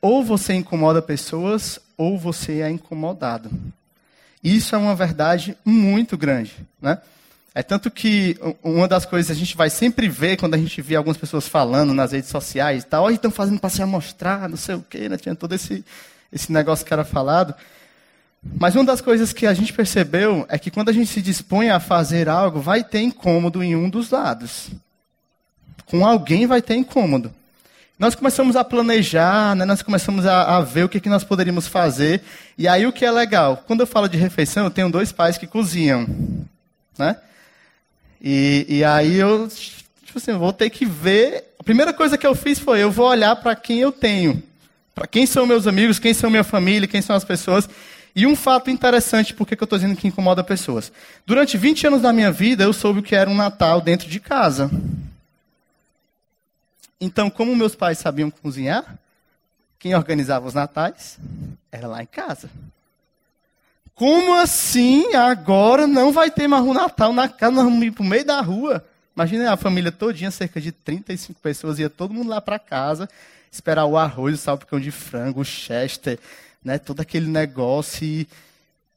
Ou 0.00 0.22
você 0.22 0.54
incomoda 0.54 1.02
pessoas, 1.02 1.80
ou 1.96 2.16
você 2.16 2.60
é 2.60 2.70
incomodado. 2.70 3.50
Isso 4.40 4.76
é 4.76 4.78
uma 4.78 4.94
verdade 4.94 5.56
muito 5.64 6.16
grande, 6.16 6.54
né? 6.80 6.98
É 7.52 7.60
tanto 7.60 7.90
que 7.90 8.38
uma 8.62 8.86
das 8.86 9.04
coisas 9.04 9.26
que 9.26 9.32
a 9.32 9.36
gente 9.44 9.56
vai 9.56 9.68
sempre 9.68 10.08
ver 10.08 10.36
quando 10.36 10.54
a 10.54 10.58
gente 10.58 10.80
vê 10.80 10.94
algumas 10.94 11.16
pessoas 11.16 11.48
falando 11.48 11.92
nas 11.92 12.12
redes 12.12 12.30
sociais 12.30 12.84
e 12.84 12.86
tal, 12.86 13.02
olha, 13.02 13.14
estão 13.14 13.32
fazendo 13.32 13.58
para 13.58 13.68
se 13.68 13.82
amostrar, 13.82 14.48
não 14.48 14.56
sei 14.56 14.76
o 14.76 14.86
quê, 14.88 15.08
né? 15.08 15.16
Tinha 15.16 15.34
todo 15.34 15.56
esse, 15.56 15.84
esse 16.32 16.52
negócio 16.52 16.86
que 16.86 16.92
era 16.92 17.04
falado. 17.04 17.52
Mas 18.42 18.74
uma 18.74 18.84
das 18.84 19.00
coisas 19.00 19.32
que 19.32 19.46
a 19.46 19.54
gente 19.54 19.72
percebeu 19.72 20.44
é 20.48 20.58
que 20.58 20.70
quando 20.70 20.88
a 20.88 20.92
gente 20.92 21.06
se 21.06 21.22
dispõe 21.22 21.70
a 21.70 21.78
fazer 21.78 22.28
algo, 22.28 22.60
vai 22.60 22.82
ter 22.82 23.00
incômodo 23.00 23.62
em 23.62 23.76
um 23.76 23.88
dos 23.88 24.10
lados. 24.10 24.68
Com 25.86 26.04
alguém 26.04 26.46
vai 26.46 26.60
ter 26.60 26.74
incômodo. 26.74 27.32
Nós 27.98 28.16
começamos 28.16 28.56
a 28.56 28.64
planejar, 28.64 29.54
né? 29.54 29.64
nós 29.64 29.80
começamos 29.80 30.26
a, 30.26 30.56
a 30.56 30.60
ver 30.60 30.84
o 30.84 30.88
que, 30.88 30.98
que 30.98 31.08
nós 31.08 31.22
poderíamos 31.22 31.68
fazer. 31.68 32.20
E 32.58 32.66
aí 32.66 32.84
o 32.84 32.92
que 32.92 33.04
é 33.04 33.10
legal? 33.12 33.62
Quando 33.64 33.80
eu 33.80 33.86
falo 33.86 34.08
de 34.08 34.16
refeição, 34.16 34.64
eu 34.64 34.70
tenho 34.70 34.90
dois 34.90 35.12
pais 35.12 35.38
que 35.38 35.46
cozinham. 35.46 36.08
Né? 36.98 37.16
E, 38.20 38.66
e 38.68 38.84
aí 38.84 39.16
eu, 39.16 39.48
tipo 40.04 40.18
assim, 40.18 40.32
vou 40.32 40.52
ter 40.52 40.68
que 40.70 40.84
ver. 40.84 41.44
A 41.60 41.62
primeira 41.62 41.92
coisa 41.92 42.18
que 42.18 42.26
eu 42.26 42.34
fiz 42.34 42.58
foi: 42.58 42.82
eu 42.82 42.90
vou 42.90 43.06
olhar 43.06 43.36
para 43.36 43.54
quem 43.54 43.78
eu 43.78 43.92
tenho. 43.92 44.42
Para 44.94 45.06
quem 45.06 45.24
são 45.24 45.46
meus 45.46 45.66
amigos, 45.66 45.98
quem 45.98 46.12
são 46.12 46.28
minha 46.28 46.44
família, 46.44 46.88
quem 46.88 47.00
são 47.00 47.14
as 47.14 47.24
pessoas. 47.24 47.68
E 48.14 48.26
um 48.26 48.36
fato 48.36 48.70
interessante, 48.70 49.32
porque 49.32 49.56
que 49.56 49.62
eu 49.62 49.66
estou 49.66 49.78
dizendo 49.78 49.96
que 49.96 50.06
incomoda 50.06 50.44
pessoas. 50.44 50.92
Durante 51.24 51.56
20 51.56 51.86
anos 51.86 52.02
da 52.02 52.12
minha 52.12 52.30
vida, 52.30 52.64
eu 52.64 52.72
soube 52.72 53.00
o 53.00 53.02
que 53.02 53.14
era 53.14 53.30
um 53.30 53.34
Natal 53.34 53.80
dentro 53.80 54.08
de 54.08 54.20
casa. 54.20 54.70
Então, 57.00 57.30
como 57.30 57.56
meus 57.56 57.74
pais 57.74 57.98
sabiam 57.98 58.30
cozinhar, 58.30 58.98
quem 59.78 59.94
organizava 59.94 60.46
os 60.46 60.54
natais 60.54 61.18
era 61.72 61.88
lá 61.88 62.02
em 62.02 62.06
casa. 62.06 62.48
Como 63.94 64.34
assim 64.34 65.14
agora 65.14 65.86
não 65.86 66.12
vai 66.12 66.30
ter 66.30 66.46
mais 66.46 66.62
um 66.62 66.72
Natal 66.72 67.12
na 67.12 67.28
casa, 67.28 67.52
nós 67.52 67.64
vamos 67.64 67.82
ir 67.82 67.90
para 67.90 68.02
o 68.02 68.06
meio 68.06 68.24
da 68.24 68.40
rua? 68.40 68.84
Imagina 69.16 69.52
a 69.52 69.56
família 69.56 69.90
todinha, 69.90 70.30
cerca 70.30 70.60
de 70.60 70.70
35 70.70 71.40
pessoas, 71.40 71.78
ia 71.78 71.90
todo 71.90 72.14
mundo 72.14 72.28
lá 72.28 72.40
para 72.40 72.58
casa, 72.58 73.08
esperar 73.50 73.84
o 73.84 73.98
arroz, 73.98 74.34
o 74.34 74.38
salpicão 74.38 74.78
de 74.78 74.90
frango, 74.90 75.40
o 75.40 75.44
chester, 75.44 76.18
né, 76.64 76.78
todo 76.78 77.00
aquele 77.00 77.28
negócio. 77.28 78.04
E, 78.04 78.28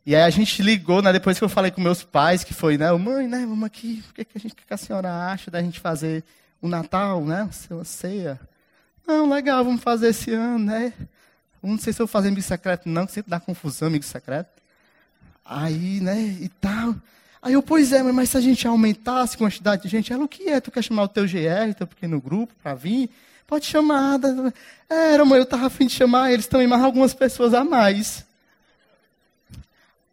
e 0.06 0.16
aí 0.16 0.24
a 0.24 0.30
gente 0.30 0.62
ligou, 0.62 1.02
né, 1.02 1.12
depois 1.12 1.38
que 1.38 1.44
eu 1.44 1.50
falei 1.50 1.72
com 1.72 1.82
meus 1.82 2.04
pais, 2.04 2.44
que 2.44 2.54
foi, 2.54 2.78
né, 2.78 2.92
mãe, 2.94 3.28
né, 3.28 3.40
vamos 3.40 3.64
aqui, 3.64 4.04
o 4.10 4.14
que, 4.14 4.26
que, 4.26 4.38
a, 4.38 4.52
que 4.52 4.74
a 4.74 4.78
senhora 4.78 5.32
acha 5.32 5.50
da 5.50 5.62
gente 5.62 5.80
fazer 5.80 6.24
o 6.62 6.68
Natal, 6.68 7.24
né, 7.24 7.50
uma 7.70 7.84
ceia? 7.84 8.40
Não, 9.08 9.30
legal, 9.30 9.64
vamos 9.64 9.82
fazer 9.82 10.10
esse 10.10 10.32
ano, 10.32 10.66
né? 10.66 10.94
Não 11.62 11.78
sei 11.78 11.94
se 11.94 12.02
eu 12.02 12.06
vou 12.06 12.12
fazer 12.12 12.28
amigo 12.28 12.42
secreto, 12.42 12.88
não, 12.88 13.06
que 13.06 13.12
sempre 13.12 13.30
dá 13.30 13.40
confusão, 13.40 13.88
amigo 13.88 14.04
secreto. 14.04 14.50
Aí, 15.44 16.00
né, 16.00 16.20
e 16.40 16.50
tal. 16.50 16.96
Aí 17.42 17.54
eu, 17.54 17.62
pois 17.62 17.92
é, 17.92 18.02
mas 18.02 18.30
se 18.30 18.38
a 18.38 18.42
gente 18.42 18.68
aumentasse 18.68 19.36
a 19.36 19.38
quantidade 19.38 19.84
de 19.84 19.88
gente, 19.88 20.12
ela, 20.12 20.24
o 20.24 20.28
que 20.28 20.50
é? 20.50 20.60
Tu 20.60 20.72
quer 20.72 20.84
chamar 20.84 21.04
o 21.04 21.08
teu 21.08 21.26
GR, 21.26 21.76
teu 21.78 21.86
pequeno 21.86 22.20
grupo, 22.20 22.54
para 22.62 22.74
vir? 22.74 23.10
Pode 23.48 23.66
chamar. 23.66 24.20
Era, 24.90 25.24
mãe, 25.26 25.38
eu 25.38 25.44
estava 25.44 25.68
afim 25.68 25.88
de 25.88 25.94
chamar 25.94 26.32
eles 26.32 26.48
também, 26.48 26.68
mas 26.68 26.84
algumas 26.84 27.14
pessoas 27.14 27.54
a 27.54 27.64
mais. 27.64 28.26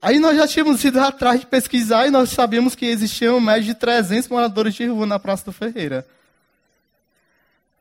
Aí 0.01 0.19
nós 0.19 0.37
já 0.37 0.49
tínhamos 0.49 0.83
ido 0.85 0.99
atrás 1.01 1.41
de 1.41 1.47
pesquisar 1.47 2.07
e 2.07 2.11
nós 2.11 2.31
sabíamos 2.31 2.75
que 2.75 2.87
existiam 2.87 3.39
mais 3.39 3.65
de 3.65 3.73
300 3.73 4.29
moradores 4.29 4.75
de 4.75 4.87
rua 4.87 5.07
na 5.07 5.19
Praça 5.19 5.45
do 5.45 5.53
Ferreira. 5.53 6.05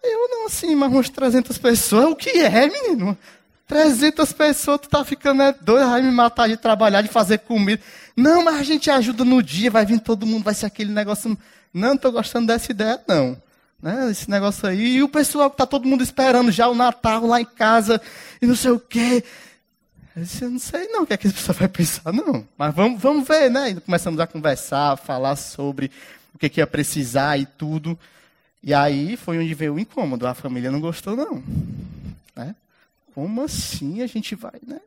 Eu 0.03 0.29
não 0.29 0.45
assim, 0.45 0.75
mas 0.75 0.91
umas 0.91 1.09
300 1.09 1.57
pessoas, 1.57 2.05
o 2.05 2.15
que 2.15 2.29
é, 2.29 2.67
menino? 2.67 3.17
300 3.67 4.33
pessoas, 4.33 4.81
tu 4.81 4.89
tá 4.89 5.03
ficando 5.03 5.41
é 5.41 5.53
doido, 5.53 5.89
vai 5.89 6.01
me 6.01 6.11
matar 6.11 6.47
de 6.47 6.57
trabalhar, 6.57 7.01
de 7.01 7.07
fazer 7.07 7.39
comida. 7.39 7.81
Não, 8.15 8.43
mas 8.43 8.55
a 8.55 8.63
gente 8.63 8.91
ajuda 8.91 9.23
no 9.23 9.41
dia, 9.41 9.71
vai 9.71 9.85
vir 9.85 9.99
todo 9.99 10.25
mundo, 10.25 10.43
vai 10.43 10.53
ser 10.53 10.65
aquele 10.65 10.91
negócio. 10.91 11.37
Não, 11.73 11.93
estou 11.93 12.11
gostando 12.11 12.47
dessa 12.47 12.71
ideia, 12.71 13.01
não. 13.07 13.41
Né, 13.81 14.11
esse 14.11 14.29
negócio 14.29 14.67
aí. 14.67 14.97
E 14.97 15.03
o 15.03 15.09
pessoal 15.09 15.49
que 15.49 15.55
está 15.55 15.65
todo 15.65 15.87
mundo 15.87 16.03
esperando 16.03 16.51
já 16.51 16.67
o 16.67 16.75
Natal 16.75 17.25
lá 17.25 17.41
em 17.41 17.45
casa 17.45 17.99
e 18.41 18.45
não 18.45 18.55
sei 18.55 18.71
o 18.71 18.79
quê. 18.79 19.23
Eu 20.15 20.23
disse, 20.23 20.43
eu 20.43 20.49
não 20.51 20.59
sei 20.59 20.87
não 20.89 21.03
o 21.03 21.07
que, 21.07 21.13
é 21.13 21.17
que 21.17 21.27
vai 21.27 21.67
pensar, 21.67 22.11
não. 22.13 22.45
Mas 22.57 22.75
vamos, 22.75 23.01
vamos 23.01 23.27
ver, 23.27 23.49
né? 23.49 23.69
E 23.69 23.81
começamos 23.81 24.19
a 24.19 24.27
conversar, 24.27 24.91
a 24.91 24.97
falar 24.97 25.35
sobre 25.35 25.89
o 26.33 26.37
que, 26.37 26.49
que 26.49 26.59
ia 26.59 26.67
precisar 26.67 27.37
e 27.37 27.45
tudo. 27.45 27.97
E 28.61 28.73
aí 28.73 29.17
foi 29.17 29.39
onde 29.39 29.53
veio 29.53 29.75
o 29.75 29.79
incômodo. 29.79 30.27
A 30.27 30.33
família 30.33 30.69
não 30.69 30.79
gostou, 30.79 31.15
não. 31.15 31.43
Né? 32.35 32.55
Como 33.15 33.41
assim 33.41 34.01
a 34.01 34.07
gente 34.07 34.35
vai, 34.35 34.59
né? 34.65 34.79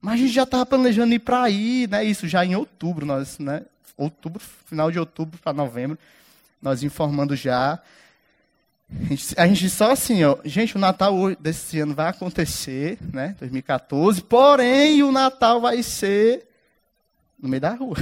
Mas 0.00 0.14
a 0.14 0.16
gente 0.18 0.32
já 0.32 0.42
estava 0.42 0.66
planejando 0.66 1.14
ir 1.14 1.18
para 1.18 1.42
aí, 1.42 1.88
né? 1.90 2.04
Isso 2.04 2.28
já 2.28 2.44
em 2.44 2.54
outubro, 2.54 3.06
nós, 3.06 3.38
né? 3.38 3.62
Outubro, 3.96 4.40
final 4.66 4.90
de 4.90 4.98
outubro 4.98 5.38
para 5.38 5.52
novembro, 5.52 5.98
nós 6.64 6.82
informando 6.82 7.36
já. 7.36 7.78
A 8.90 9.04
gente, 9.04 9.34
a 9.36 9.46
gente, 9.46 9.68
só 9.68 9.92
assim, 9.92 10.24
ó, 10.24 10.38
gente, 10.46 10.76
o 10.76 10.78
Natal 10.78 11.14
desse 11.36 11.78
ano 11.78 11.94
vai 11.94 12.08
acontecer, 12.08 12.98
né? 13.12 13.36
2014, 13.38 14.22
porém 14.22 15.02
o 15.02 15.12
Natal 15.12 15.60
vai 15.60 15.82
ser 15.82 16.48
no 17.38 17.50
meio 17.50 17.60
da 17.60 17.74
rua. 17.74 17.96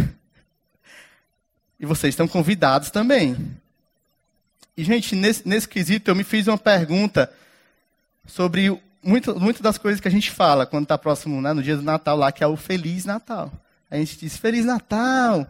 E 1.80 1.84
vocês 1.84 2.12
estão 2.12 2.28
convidados 2.28 2.92
também. 2.92 3.36
E, 4.76 4.84
gente, 4.84 5.16
nesse, 5.16 5.46
nesse 5.48 5.68
quesito 5.68 6.08
eu 6.08 6.14
me 6.14 6.22
fiz 6.22 6.46
uma 6.46 6.56
pergunta 6.56 7.28
sobre 8.24 8.80
muito, 9.02 9.38
muito 9.40 9.60
das 9.60 9.76
coisas 9.76 10.00
que 10.00 10.06
a 10.06 10.10
gente 10.10 10.30
fala 10.30 10.64
quando 10.64 10.84
está 10.84 10.96
próximo, 10.96 11.42
né, 11.42 11.52
no 11.52 11.60
dia 11.64 11.76
do 11.76 11.82
Natal 11.82 12.16
lá, 12.16 12.30
que 12.30 12.44
é 12.44 12.46
o 12.46 12.56
Feliz 12.56 13.04
Natal. 13.04 13.52
A 13.90 13.96
gente 13.96 14.16
diz, 14.16 14.36
Feliz 14.36 14.64
Natal. 14.64 15.48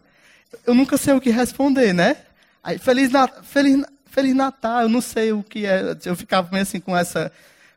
Eu 0.66 0.72
nunca 0.74 0.96
sei 0.96 1.12
o 1.12 1.20
que 1.20 1.28
responder, 1.28 1.92
né? 1.92 2.16
Aí, 2.62 2.78
Feliz, 2.78 3.10
Feliz, 3.42 3.84
Feliz 4.06 4.34
Natal, 4.34 4.82
eu 4.82 4.88
não 4.88 5.00
sei 5.00 5.32
o 5.32 5.42
que 5.42 5.66
é. 5.66 5.96
Eu 6.04 6.14
ficava 6.14 6.48
meio 6.50 6.62
assim 6.62 6.78
com 6.78 6.96
essa, 6.96 7.32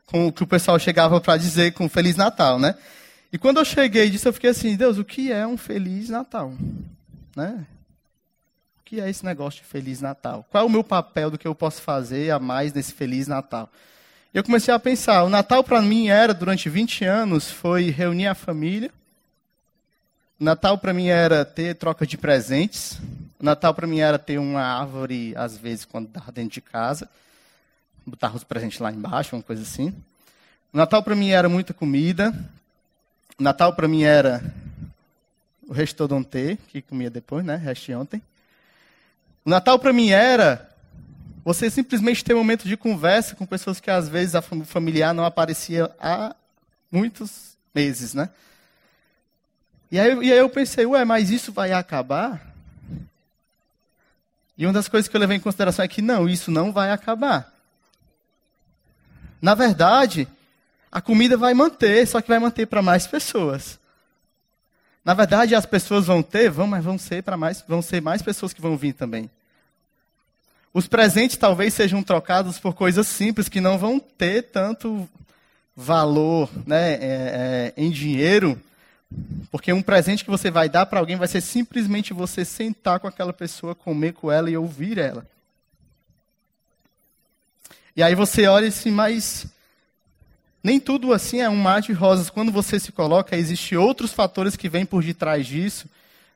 com 0.06 0.26
o 0.26 0.32
que 0.32 0.42
o 0.42 0.46
pessoal 0.46 0.78
chegava 0.78 1.20
para 1.20 1.36
dizer 1.36 1.72
com 1.72 1.88
Feliz 1.88 2.16
Natal, 2.16 2.58
né? 2.58 2.74
E 3.32 3.38
quando 3.38 3.58
eu 3.58 3.64
cheguei 3.64 4.08
disso, 4.08 4.28
eu 4.28 4.32
fiquei 4.32 4.50
assim, 4.50 4.76
Deus, 4.76 4.98
o 4.98 5.04
que 5.04 5.32
é 5.32 5.46
um 5.46 5.56
Feliz 5.56 6.08
Natal? 6.08 6.54
Né? 7.34 7.66
O 8.80 8.84
que 8.84 9.00
é 9.00 9.10
esse 9.10 9.24
negócio 9.24 9.62
de 9.62 9.68
Feliz 9.68 10.00
Natal? 10.00 10.46
Qual 10.50 10.62
é 10.62 10.66
o 10.66 10.70
meu 10.70 10.84
papel 10.84 11.30
do 11.30 11.38
que 11.38 11.46
eu 11.46 11.54
posso 11.54 11.82
fazer 11.82 12.30
a 12.30 12.38
mais 12.38 12.72
nesse 12.72 12.92
Feliz 12.92 13.26
Natal? 13.26 13.70
eu 14.32 14.44
comecei 14.44 14.72
a 14.72 14.78
pensar, 14.78 15.24
o 15.24 15.30
Natal 15.30 15.64
para 15.64 15.80
mim 15.80 16.08
era, 16.08 16.34
durante 16.34 16.68
20 16.68 17.06
anos, 17.06 17.50
foi 17.50 17.88
reunir 17.88 18.26
a 18.26 18.34
família. 18.34 18.90
O 20.38 20.44
Natal 20.44 20.76
para 20.76 20.92
mim 20.92 21.08
era 21.08 21.42
ter 21.42 21.74
troca 21.74 22.06
de 22.06 22.18
presentes. 22.18 22.98
Natal 23.40 23.74
para 23.74 23.86
mim 23.86 24.00
era 24.00 24.18
ter 24.18 24.38
uma 24.38 24.62
árvore, 24.62 25.34
às 25.36 25.56
vezes, 25.56 25.84
quando 25.84 26.08
estava 26.08 26.32
dentro 26.32 26.52
de 26.52 26.60
casa. 26.60 27.08
Botar 28.06 28.34
os 28.34 28.44
presentes 28.44 28.78
lá 28.78 28.90
embaixo, 28.90 29.36
uma 29.36 29.42
coisa 29.42 29.62
assim. 29.62 29.94
Natal 30.72 31.02
para 31.02 31.14
mim 31.14 31.30
era 31.30 31.48
muita 31.48 31.74
comida. 31.74 32.34
Natal 33.38 33.74
para 33.74 33.88
mim 33.88 34.04
era 34.04 34.42
o 35.66 35.72
restaurante, 35.72 36.58
que 36.68 36.80
comia 36.82 37.10
depois, 37.10 37.44
né? 37.44 37.56
Resto 37.56 37.92
ontem. 37.92 38.22
O 39.44 39.50
Natal 39.50 39.78
para 39.78 39.92
mim 39.92 40.10
era 40.10 40.70
você 41.44 41.70
simplesmente 41.70 42.24
ter 42.24 42.34
um 42.34 42.38
momento 42.38 42.66
de 42.66 42.76
conversa 42.76 43.36
com 43.36 43.46
pessoas 43.46 43.78
que 43.78 43.90
às 43.90 44.08
vezes 44.08 44.34
a 44.34 44.42
familiar 44.42 45.14
não 45.14 45.24
aparecia 45.24 45.90
há 46.00 46.34
muitos 46.90 47.56
meses, 47.74 48.14
né? 48.14 48.30
E 49.90 50.00
aí, 50.00 50.12
e 50.26 50.32
aí 50.32 50.38
eu 50.38 50.50
pensei, 50.50 50.84
ué, 50.84 51.04
mas 51.04 51.30
isso 51.30 51.52
vai 51.52 51.72
acabar? 51.72 52.55
E 54.56 54.66
uma 54.66 54.72
das 54.72 54.88
coisas 54.88 55.08
que 55.08 55.16
eu 55.16 55.20
levei 55.20 55.36
em 55.36 55.40
consideração 55.40 55.84
é 55.84 55.88
que 55.88 56.00
não, 56.00 56.28
isso 56.28 56.50
não 56.50 56.72
vai 56.72 56.90
acabar. 56.90 57.52
Na 59.40 59.54
verdade, 59.54 60.26
a 60.90 61.00
comida 61.00 61.36
vai 61.36 61.52
manter, 61.52 62.06
só 62.06 62.20
que 62.20 62.28
vai 62.28 62.38
manter 62.38 62.66
para 62.66 62.80
mais 62.80 63.06
pessoas. 63.06 63.78
Na 65.04 65.14
verdade, 65.14 65.54
as 65.54 65.66
pessoas 65.66 66.06
vão 66.06 66.22
ter, 66.22 66.50
vão, 66.50 66.66
mas 66.66 66.84
vão 66.84 66.98
ser 66.98 67.22
para 67.22 67.36
mais, 67.36 67.62
vão 67.68 67.82
ser 67.82 68.00
mais 68.00 68.22
pessoas 68.22 68.52
que 68.52 68.60
vão 68.60 68.76
vir 68.76 68.92
também. 68.92 69.30
Os 70.72 70.86
presentes 70.86 71.36
talvez 71.36 71.74
sejam 71.74 72.02
trocados 72.02 72.58
por 72.58 72.74
coisas 72.74 73.06
simples 73.06 73.48
que 73.48 73.60
não 73.60 73.78
vão 73.78 74.00
ter 74.00 74.42
tanto 74.42 75.08
valor 75.76 76.50
né, 76.66 76.94
é, 76.94 76.98
é, 77.00 77.72
em 77.76 77.90
dinheiro, 77.90 78.60
porque 79.50 79.72
um 79.72 79.82
presente 79.82 80.24
que 80.24 80.30
você 80.30 80.50
vai 80.50 80.68
dar 80.68 80.86
para 80.86 80.98
alguém 80.98 81.16
vai 81.16 81.28
ser 81.28 81.40
simplesmente 81.40 82.12
você 82.12 82.44
sentar 82.44 83.00
com 83.00 83.06
aquela 83.06 83.32
pessoa, 83.32 83.74
comer 83.74 84.12
com 84.12 84.30
ela 84.30 84.50
e 84.50 84.56
ouvir 84.56 84.98
ela. 84.98 85.26
E 87.94 88.02
aí 88.02 88.14
você 88.14 88.46
olha 88.46 88.68
assim, 88.68 88.90
mas 88.90 89.46
nem 90.62 90.80
tudo 90.80 91.12
assim 91.12 91.40
é 91.40 91.48
um 91.48 91.56
mar 91.56 91.80
de 91.80 91.92
rosas. 91.92 92.28
Quando 92.28 92.52
você 92.52 92.78
se 92.78 92.92
coloca, 92.92 93.36
existem 93.36 93.78
outros 93.78 94.12
fatores 94.12 94.56
que 94.56 94.68
vêm 94.68 94.84
por 94.84 95.02
detrás 95.02 95.46
disso, 95.46 95.88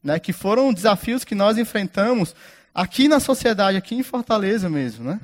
né, 0.02 0.18
que 0.18 0.32
foram 0.32 0.72
desafios 0.72 1.24
que 1.24 1.34
nós 1.34 1.58
enfrentamos 1.58 2.34
aqui 2.74 3.08
na 3.08 3.20
sociedade, 3.20 3.76
aqui 3.76 3.94
em 3.94 4.02
Fortaleza 4.02 4.70
mesmo, 4.70 5.04
né? 5.04 5.20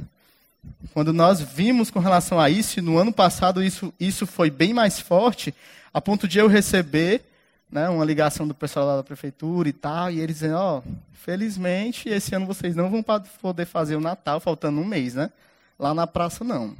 Quando 0.92 1.12
nós 1.12 1.40
vimos 1.40 1.90
com 1.90 2.00
relação 2.00 2.40
a 2.40 2.50
isso, 2.50 2.78
e 2.78 2.82
no 2.82 2.98
ano 2.98 3.12
passado 3.12 3.62
isso, 3.62 3.94
isso 3.98 4.26
foi 4.26 4.50
bem 4.50 4.74
mais 4.74 4.98
forte, 4.98 5.54
a 5.94 6.00
ponto 6.00 6.26
de 6.26 6.38
eu 6.38 6.48
receber 6.48 7.22
né, 7.76 7.90
uma 7.90 8.06
ligação 8.06 8.48
do 8.48 8.54
pessoal 8.54 8.86
lá 8.86 8.96
da 8.96 9.02
prefeitura 9.02 9.68
e 9.68 9.72
tal, 9.72 10.10
e 10.10 10.18
eles 10.18 10.36
dizendo, 10.36 10.56
ó, 10.56 10.78
oh, 10.78 10.82
felizmente 11.12 12.08
esse 12.08 12.34
ano 12.34 12.46
vocês 12.46 12.74
não 12.74 12.88
vão 12.88 13.04
poder 13.42 13.66
fazer 13.66 13.96
o 13.96 14.00
Natal, 14.00 14.40
faltando 14.40 14.80
um 14.80 14.84
mês, 14.84 15.12
né? 15.12 15.30
Lá 15.78 15.92
na 15.92 16.06
praça 16.06 16.42
não. 16.42 16.74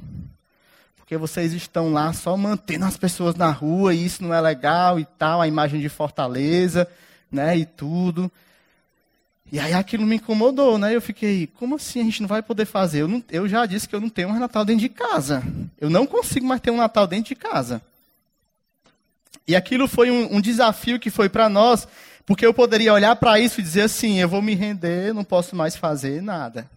Porque 0.95 1.15
vocês 1.15 1.53
estão 1.53 1.93
lá 1.93 2.11
só 2.13 2.35
mantendo 2.35 2.85
as 2.85 2.97
pessoas 2.97 3.35
na 3.35 3.51
rua, 3.51 3.93
e 3.93 4.03
isso 4.03 4.23
não 4.23 4.33
é 4.33 4.41
legal 4.41 4.99
e 4.99 5.05
tal, 5.05 5.39
a 5.39 5.47
imagem 5.47 5.79
de 5.79 5.87
Fortaleza, 5.87 6.87
né, 7.31 7.55
e 7.55 7.63
tudo. 7.63 8.31
E 9.51 9.59
aí 9.59 9.73
aquilo 9.73 10.03
me 10.03 10.15
incomodou, 10.15 10.79
né? 10.79 10.95
Eu 10.95 11.01
fiquei, 11.01 11.45
como 11.45 11.75
assim 11.75 12.01
a 12.01 12.03
gente 12.05 12.21
não 12.21 12.27
vai 12.27 12.41
poder 12.41 12.65
fazer? 12.65 13.03
Eu, 13.03 13.07
não, 13.07 13.23
eu 13.29 13.47
já 13.47 13.67
disse 13.67 13.87
que 13.87 13.95
eu 13.95 14.01
não 14.01 14.09
tenho 14.09 14.29
mais 14.29 14.41
Natal 14.41 14.65
dentro 14.65 14.81
de 14.81 14.89
casa. 14.89 15.43
Eu 15.79 15.91
não 15.91 16.07
consigo 16.07 16.47
mais 16.47 16.59
ter 16.59 16.71
um 16.71 16.77
Natal 16.77 17.05
dentro 17.05 17.29
de 17.29 17.35
casa. 17.35 17.83
E 19.47 19.55
aquilo 19.55 19.87
foi 19.87 20.11
um, 20.11 20.35
um 20.35 20.41
desafio 20.41 20.99
que 20.99 21.09
foi 21.09 21.29
para 21.29 21.47
nós, 21.47 21.87
porque 22.25 22.45
eu 22.45 22.53
poderia 22.53 22.93
olhar 22.93 23.15
para 23.15 23.39
isso 23.39 23.59
e 23.59 23.63
dizer 23.63 23.83
assim: 23.83 24.19
eu 24.19 24.27
vou 24.27 24.41
me 24.41 24.53
render, 24.53 25.13
não 25.13 25.23
posso 25.23 25.55
mais 25.55 25.75
fazer 25.75 26.21
nada. 26.21 26.69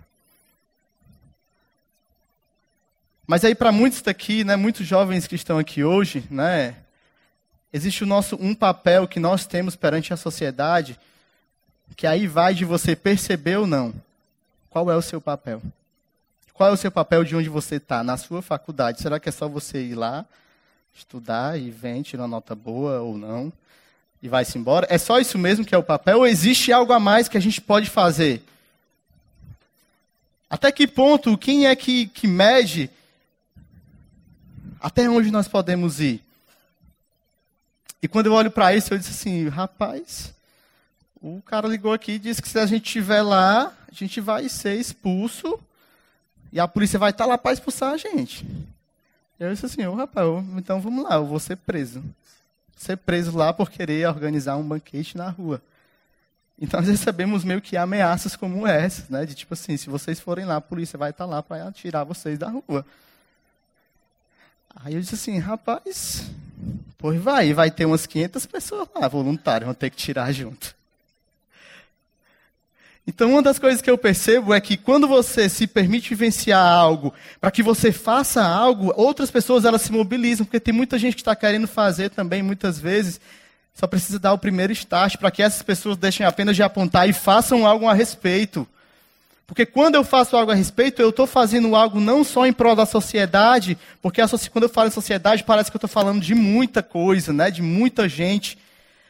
Mas 3.27 3.45
aí 3.45 3.55
para 3.55 3.71
muitos 3.71 4.03
daqui, 4.03 4.45
né, 4.45 4.57
muitos 4.57 4.87
jovens 4.87 5.27
que 5.27 5.37
estão 5.37 5.59
aqui 5.59 5.85
hoje, 5.85 6.25
né, 6.31 6.77
existe 7.73 8.03
o 8.03 8.07
nosso 8.07 8.37
um 8.41 8.55
papel 8.55 9.07
que 9.07 9.21
nós 9.21 9.47
temos 9.47 9.77
perante 9.77 10.13
a 10.13 10.17
sociedade 10.17 10.99
que 11.97 12.07
aí 12.07 12.27
vai 12.27 12.55
de 12.55 12.65
você 12.65 12.95
perceber 12.95 13.57
ou 13.57 13.67
não 13.67 13.93
qual 14.69 14.91
é 14.91 14.97
o 14.97 15.03
seu 15.03 15.21
papel. 15.21 15.61
Qual 16.55 16.71
é 16.71 16.73
o 16.73 16.77
seu 16.77 16.91
papel 16.91 17.25
de 17.25 17.35
onde 17.35 17.49
você 17.49 17.77
está, 17.77 18.05
na 18.05 18.17
sua 18.17 18.43
faculdade? 18.43 19.01
Será 19.01 19.19
que 19.19 19.29
é 19.29 19.33
só 19.33 19.49
você 19.49 19.83
ir 19.83 19.95
lá, 19.95 20.25
estudar 20.95 21.59
e 21.59 21.71
vem, 21.71 22.03
tirar 22.03 22.23
uma 22.23 22.29
nota 22.29 22.55
boa 22.55 23.01
ou 23.01 23.17
não, 23.17 23.53
e 24.23 24.29
vai-se 24.29 24.59
embora? 24.59 24.87
É 24.91 24.99
só 24.99 25.19
isso 25.19 25.39
mesmo 25.39 25.65
que 25.65 25.75
é 25.75 25.79
o 25.79 25.83
papel? 25.83 26.19
Ou 26.19 26.27
existe 26.27 26.73
algo 26.73 26.93
a 26.93 27.01
mais 27.01 27.29
que 27.29 27.39
a 27.39 27.41
gente 27.41 27.61
pode 27.61 27.89
fazer? 27.89 28.43
Até 30.49 30.71
que 30.73 30.87
ponto, 30.87 31.39
quem 31.39 31.67
é 31.67 31.77
que, 31.77 32.07
que 32.09 32.27
mede 32.27 32.91
até 34.81 35.09
onde 35.09 35.31
nós 35.31 35.47
podemos 35.47 36.01
ir? 36.01 36.23
E 38.03 38.09
quando 38.09 38.27
eu 38.27 38.33
olho 38.33 38.51
para 38.51 38.75
isso, 38.75 38.93
eu 38.93 38.99
disse 38.99 39.11
assim, 39.11 39.49
rapaz, 39.49 40.35
o 41.21 41.41
cara 41.43 41.69
ligou 41.69 41.93
aqui 41.93 42.13
e 42.13 42.19
disse 42.19 42.41
que 42.41 42.49
se 42.49 42.59
a 42.59 42.67
gente 42.67 42.87
estiver 42.87 43.23
lá, 43.23 43.73
a 43.91 43.95
gente 43.95 44.21
vai 44.21 44.49
ser 44.49 44.75
expulso 44.77 45.59
e 46.53 46.59
a 46.59 46.67
polícia 46.67 46.99
vai 46.99 47.11
estar 47.11 47.25
tá 47.25 47.31
lá 47.31 47.39
para 47.39 47.53
expulsar 47.53 47.93
a 47.93 47.97
gente. 47.97 48.47
Eu 49.41 49.51
disse 49.51 49.65
assim, 49.65 49.87
ô 49.87 49.95
rapaz, 49.95 50.27
então 50.55 50.83
vamos 50.83 51.03
lá, 51.03 51.15
eu 51.15 51.25
vou 51.25 51.41
ser 51.41 51.57
preso. 51.57 52.05
Ser 52.77 52.99
preso 52.99 53.35
lá 53.35 53.55
por 53.55 53.71
querer 53.71 54.07
organizar 54.07 54.57
um 54.57 54.63
banquete 54.63 55.17
na 55.17 55.31
rua. 55.31 55.63
Então 56.61 56.79
nós 56.79 56.91
recebemos 56.91 57.43
meio 57.43 57.63
que 57.63 57.75
ameaças 57.75 58.37
como 58.37 58.67
essas, 58.67 59.09
né? 59.09 59.25
De 59.25 59.35
tipo 59.35 59.55
assim, 59.55 59.79
se 59.79 59.89
vocês 59.89 60.21
forem 60.21 60.45
lá, 60.45 60.57
a 60.57 60.61
polícia 60.61 60.99
vai 60.99 61.09
estar 61.09 61.25
tá 61.25 61.31
lá 61.31 61.43
para 61.43 61.73
tirar 61.73 62.05
vocês 62.05 62.39
da 62.39 62.51
rua. 62.51 62.85
Aí 64.77 64.95
eu 64.95 65.01
disse 65.01 65.15
assim, 65.15 65.39
rapaz, 65.39 66.31
pois 66.99 67.19
vai, 67.19 67.55
vai 67.55 67.71
ter 67.71 67.87
umas 67.87 68.07
500 68.07 68.45
pessoas 68.45 68.89
lá, 68.95 69.09
voluntários, 69.09 69.65
vão 69.65 69.75
ter 69.75 69.89
que 69.89 69.97
tirar 69.97 70.31
junto. 70.33 70.77
Então, 73.11 73.33
uma 73.33 73.43
das 73.43 73.59
coisas 73.59 73.83
que 73.83 73.91
eu 73.91 73.99
percebo 73.99 74.55
é 74.55 74.61
que 74.61 74.77
quando 74.77 75.09
você 75.09 75.49
se 75.49 75.67
permite 75.67 76.11
vivenciar 76.11 76.65
algo, 76.65 77.13
para 77.41 77.51
que 77.51 77.61
você 77.61 77.91
faça 77.91 78.41
algo, 78.41 78.95
outras 78.97 79.33
pessoas 79.33 79.65
elas 79.65 79.83
se 79.83 79.91
mobilizam, 79.91 80.47
porque 80.47 80.61
tem 80.61 80.73
muita 80.73 80.97
gente 80.97 81.17
que 81.17 81.21
está 81.21 81.35
querendo 81.35 81.67
fazer 81.67 82.11
também, 82.11 82.41
muitas 82.41 82.79
vezes, 82.79 83.21
só 83.75 83.89
precisa 83.89 84.17
dar 84.17 84.33
o 84.33 84.39
primeiro 84.39 84.73
start 84.73 85.17
para 85.17 85.29
que 85.33 85.43
essas 85.43 85.61
pessoas 85.61 85.97
deixem 85.97 86.25
apenas 86.25 86.55
de 86.55 86.63
apontar 86.63 87.09
e 87.09 87.13
façam 87.13 87.67
algo 87.67 87.89
a 87.89 87.93
respeito. 87.93 88.65
Porque 89.45 89.67
quando 89.67 89.97
eu 89.97 90.05
faço 90.05 90.37
algo 90.37 90.53
a 90.53 90.55
respeito, 90.55 91.03
eu 91.03 91.11
estou 91.11 91.27
fazendo 91.27 91.75
algo 91.75 91.99
não 91.99 92.23
só 92.23 92.47
em 92.47 92.53
prol 92.53 92.77
da 92.77 92.87
sociedade, 92.87 93.77
porque 94.01 94.23
quando 94.53 94.65
eu 94.65 94.71
falo 94.71 94.87
em 94.87 94.93
sociedade, 94.93 95.43
parece 95.43 95.69
que 95.69 95.77
eu 95.77 95.79
estou 95.79 95.91
falando 95.91 96.21
de 96.21 96.37
muita 96.37 96.81
coisa, 96.81 97.33
né, 97.33 97.51
de 97.51 97.61
muita 97.61 98.09
gente. 98.09 98.57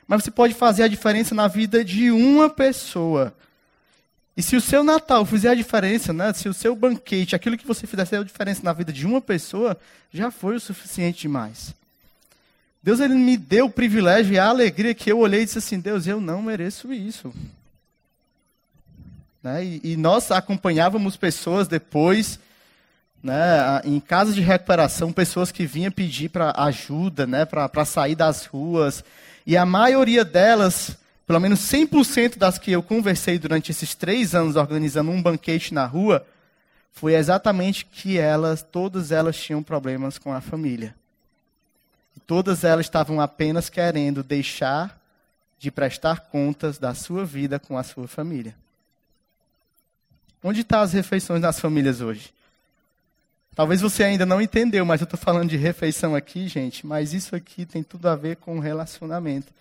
Mas 0.09 0.25
você 0.25 0.30
pode 0.30 0.54
fazer 0.54 0.85
a 0.85 0.88
diferença 0.88 1.35
na 1.35 1.47
vida 1.49 1.85
de 1.85 2.11
uma 2.11 2.49
pessoa. 2.49 3.35
E 4.41 4.43
se 4.43 4.57
o 4.57 4.61
seu 4.61 4.83
Natal 4.83 5.27
fizer 5.27 5.51
a 5.51 5.55
diferença, 5.55 6.15
né? 6.15 6.33
se 6.33 6.49
o 6.49 6.55
seu 6.55 6.75
banquete, 6.75 7.37
aquilo 7.37 7.59
que 7.59 7.67
você 7.67 7.87
fizer 7.87 8.07
fizer 8.07 8.21
a 8.21 8.25
diferença 8.25 8.63
na 8.65 8.73
vida 8.73 8.91
de 8.91 9.05
uma 9.05 9.21
pessoa, 9.21 9.77
já 10.11 10.31
foi 10.31 10.57
o 10.57 10.61
suficiente 10.61 11.21
demais. 11.21 11.75
Deus 12.83 13.01
ele 13.01 13.13
me 13.17 13.37
deu 13.37 13.67
o 13.67 13.71
privilégio 13.71 14.33
e 14.33 14.39
a 14.39 14.47
alegria 14.47 14.95
que 14.95 15.13
eu 15.13 15.19
olhei 15.19 15.43
e 15.43 15.45
disse 15.45 15.59
assim: 15.59 15.79
Deus, 15.79 16.07
eu 16.07 16.23
não 16.23 16.41
mereço 16.41 16.91
isso. 16.91 17.31
Né? 19.43 19.63
E, 19.63 19.93
e, 19.93 19.97
nós 19.99 20.31
acompanhávamos 20.31 21.19
pessoas 21.19 21.69
depois, 21.69 22.41
né, 23.23 23.83
em 23.85 24.01
casas 24.01 24.35
de 24.35 24.41
recuperação, 24.41 25.13
pessoas 25.13 25.53
que 25.53 25.67
vinham 25.67 25.93
pedir 25.93 26.31
para 26.31 26.55
ajuda, 26.57 27.27
né, 27.27 27.45
para 27.45 27.85
sair 27.85 28.15
das 28.15 28.47
ruas. 28.47 29.05
E 29.47 29.55
a 29.55 29.67
maioria 29.67 30.25
delas, 30.25 30.97
pelo 31.31 31.39
menos 31.39 31.61
100% 31.61 32.39
das 32.39 32.59
que 32.59 32.73
eu 32.73 32.83
conversei 32.83 33.39
durante 33.39 33.71
esses 33.71 33.95
três 33.95 34.35
anos 34.35 34.57
organizando 34.57 35.13
um 35.13 35.23
banquete 35.23 35.73
na 35.73 35.87
rua, 35.87 36.27
foi 36.91 37.15
exatamente 37.15 37.85
que 37.85 38.19
elas, 38.19 38.65
todas 38.65 39.13
elas 39.13 39.37
tinham 39.37 39.63
problemas 39.63 40.19
com 40.19 40.33
a 40.33 40.41
família. 40.41 40.93
Todas 42.27 42.65
elas 42.65 42.87
estavam 42.87 43.21
apenas 43.21 43.69
querendo 43.69 44.25
deixar 44.25 45.01
de 45.57 45.71
prestar 45.71 46.23
contas 46.23 46.79
da 46.79 46.95
sua 46.95 47.25
vida 47.25 47.61
com 47.61 47.79
a 47.79 47.85
sua 47.85 48.09
família. 48.09 48.57
Onde 50.43 50.63
estão 50.63 50.81
as 50.81 50.93
refeições 50.93 51.41
nas 51.41 51.61
famílias 51.61 52.01
hoje? 52.01 52.35
Talvez 53.55 53.81
você 53.81 54.03
ainda 54.03 54.27
não 54.27 54.43
entendeu, 54.43 54.85
mas 54.85 55.01
eu 55.01 55.05
estou 55.05 55.17
falando 55.17 55.51
de 55.51 55.57
refeição 55.57 56.17
aqui, 56.17 56.49
gente, 56.49 56.85
mas 56.85 57.13
isso 57.13 57.37
aqui 57.37 57.65
tem 57.65 57.85
tudo 57.85 58.09
a 58.09 58.17
ver 58.17 58.35
com 58.39 58.59
relacionamento. 58.59 59.61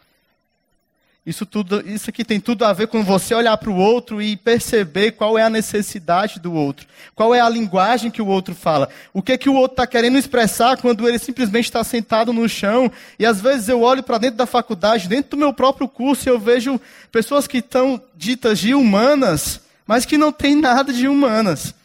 Isso, 1.29 1.45
tudo, 1.45 1.87
isso 1.87 2.09
aqui 2.09 2.25
tem 2.25 2.39
tudo 2.39 2.65
a 2.65 2.73
ver 2.73 2.87
com 2.87 3.03
você 3.03 3.35
olhar 3.35 3.55
para 3.55 3.69
o 3.69 3.75
outro 3.75 4.19
e 4.19 4.35
perceber 4.35 5.11
qual 5.11 5.37
é 5.37 5.43
a 5.43 5.49
necessidade 5.49 6.39
do 6.39 6.51
outro, 6.51 6.87
qual 7.13 7.35
é 7.35 7.39
a 7.39 7.47
linguagem 7.47 8.09
que 8.09 8.19
o 8.19 8.25
outro 8.25 8.55
fala, 8.55 8.89
o 9.13 9.21
que, 9.21 9.37
que 9.37 9.47
o 9.47 9.53
outro 9.53 9.73
está 9.73 9.85
querendo 9.85 10.17
expressar 10.17 10.77
quando 10.77 11.07
ele 11.07 11.19
simplesmente 11.19 11.65
está 11.65 11.83
sentado 11.83 12.33
no 12.33 12.49
chão. 12.49 12.91
E 13.19 13.27
às 13.27 13.39
vezes 13.39 13.69
eu 13.69 13.83
olho 13.83 14.01
para 14.01 14.17
dentro 14.17 14.37
da 14.37 14.47
faculdade, 14.47 15.07
dentro 15.07 15.29
do 15.29 15.37
meu 15.37 15.53
próprio 15.53 15.87
curso, 15.87 16.27
e 16.27 16.31
eu 16.31 16.39
vejo 16.39 16.81
pessoas 17.11 17.45
que 17.45 17.59
estão 17.59 18.01
ditas 18.15 18.57
de 18.57 18.73
humanas, 18.73 19.61
mas 19.85 20.05
que 20.05 20.17
não 20.17 20.31
têm 20.31 20.55
nada 20.55 20.91
de 20.91 21.07
humanas. 21.07 21.75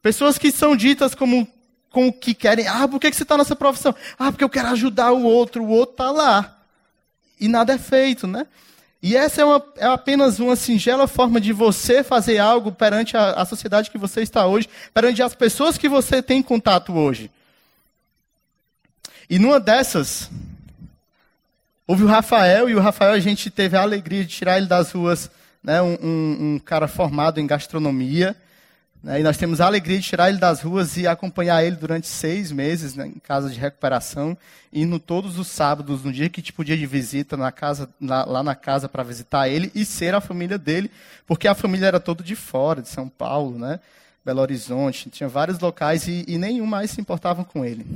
Pessoas 0.00 0.38
que 0.38 0.52
são 0.52 0.76
ditas 0.76 1.16
como, 1.16 1.48
como 1.90 2.12
que 2.12 2.32
querem, 2.32 2.68
ah, 2.68 2.86
por 2.86 3.00
que 3.00 3.12
você 3.12 3.24
está 3.24 3.36
nessa 3.36 3.56
profissão? 3.56 3.92
Ah, 4.16 4.30
porque 4.30 4.44
eu 4.44 4.48
quero 4.48 4.68
ajudar 4.68 5.10
o 5.10 5.24
outro, 5.24 5.64
o 5.64 5.68
outro 5.68 5.94
está 5.94 6.12
lá. 6.12 6.55
E 7.38 7.48
nada 7.48 7.74
é 7.74 7.78
feito, 7.78 8.26
né? 8.26 8.46
E 9.02 9.16
essa 9.16 9.42
é, 9.42 9.44
uma, 9.44 9.64
é, 9.76 9.86
apenas 9.86 10.38
uma 10.38 10.56
singela 10.56 11.06
forma 11.06 11.40
de 11.40 11.52
você 11.52 12.02
fazer 12.02 12.38
algo 12.38 12.72
perante 12.72 13.16
a, 13.16 13.32
a, 13.32 13.44
sociedade 13.44 13.90
que 13.90 13.98
você 13.98 14.22
está 14.22 14.46
hoje, 14.46 14.68
perante 14.92 15.22
as 15.22 15.34
pessoas 15.34 15.76
que 15.78 15.88
você 15.88 16.22
tem 16.22 16.42
contato 16.42 16.92
hoje. 16.94 17.30
E 19.28 19.38
numa 19.38 19.60
dessas, 19.60 20.30
Houve 21.88 22.02
o 22.02 22.08
Rafael, 22.08 22.68
e 22.68 22.74
o 22.74 22.80
Rafael 22.80 23.12
a 23.12 23.20
gente 23.20 23.48
teve 23.48 23.76
a 23.76 23.82
alegria 23.82 24.24
de 24.24 24.28
tirar 24.28 24.56
ele 24.56 24.66
das 24.66 24.90
ruas, 24.90 25.30
né, 25.62 25.80
um, 25.80 25.96
um, 26.02 26.54
um 26.54 26.58
cara 26.58 26.88
formado 26.88 27.38
em 27.38 27.46
gastronomia. 27.46 28.34
Né, 29.06 29.20
e 29.20 29.22
nós 29.22 29.36
temos 29.36 29.60
a 29.60 29.66
alegria 29.66 30.00
de 30.00 30.04
tirar 30.04 30.30
ele 30.30 30.38
das 30.38 30.62
ruas 30.62 30.96
e 30.96 31.06
acompanhar 31.06 31.62
ele 31.64 31.76
durante 31.76 32.08
seis 32.08 32.50
meses 32.50 32.96
né, 32.96 33.06
em 33.06 33.20
casa 33.20 33.48
de 33.48 33.56
recuperação, 33.56 34.36
indo 34.72 34.98
todos 34.98 35.38
os 35.38 35.46
sábados, 35.46 36.02
no 36.02 36.12
dia 36.12 36.28
que 36.28 36.42
te 36.42 36.52
podia 36.52 36.76
de 36.76 36.86
visita, 36.86 37.36
na 37.36 37.52
casa, 37.52 37.88
na, 38.00 38.24
lá 38.24 38.42
na 38.42 38.56
casa 38.56 38.88
para 38.88 39.04
visitar 39.04 39.48
ele 39.48 39.70
e 39.76 39.84
ser 39.84 40.12
a 40.12 40.20
família 40.20 40.58
dele, 40.58 40.90
porque 41.24 41.46
a 41.46 41.54
família 41.54 41.86
era 41.86 42.00
toda 42.00 42.24
de 42.24 42.34
fora, 42.34 42.82
de 42.82 42.88
São 42.88 43.08
Paulo, 43.08 43.56
né, 43.56 43.78
Belo 44.24 44.40
Horizonte, 44.40 45.08
tinha 45.08 45.28
vários 45.28 45.60
locais 45.60 46.08
e, 46.08 46.24
e 46.26 46.36
nenhum 46.36 46.66
mais 46.66 46.90
se 46.90 47.00
importava 47.00 47.44
com 47.44 47.64
ele. 47.64 47.86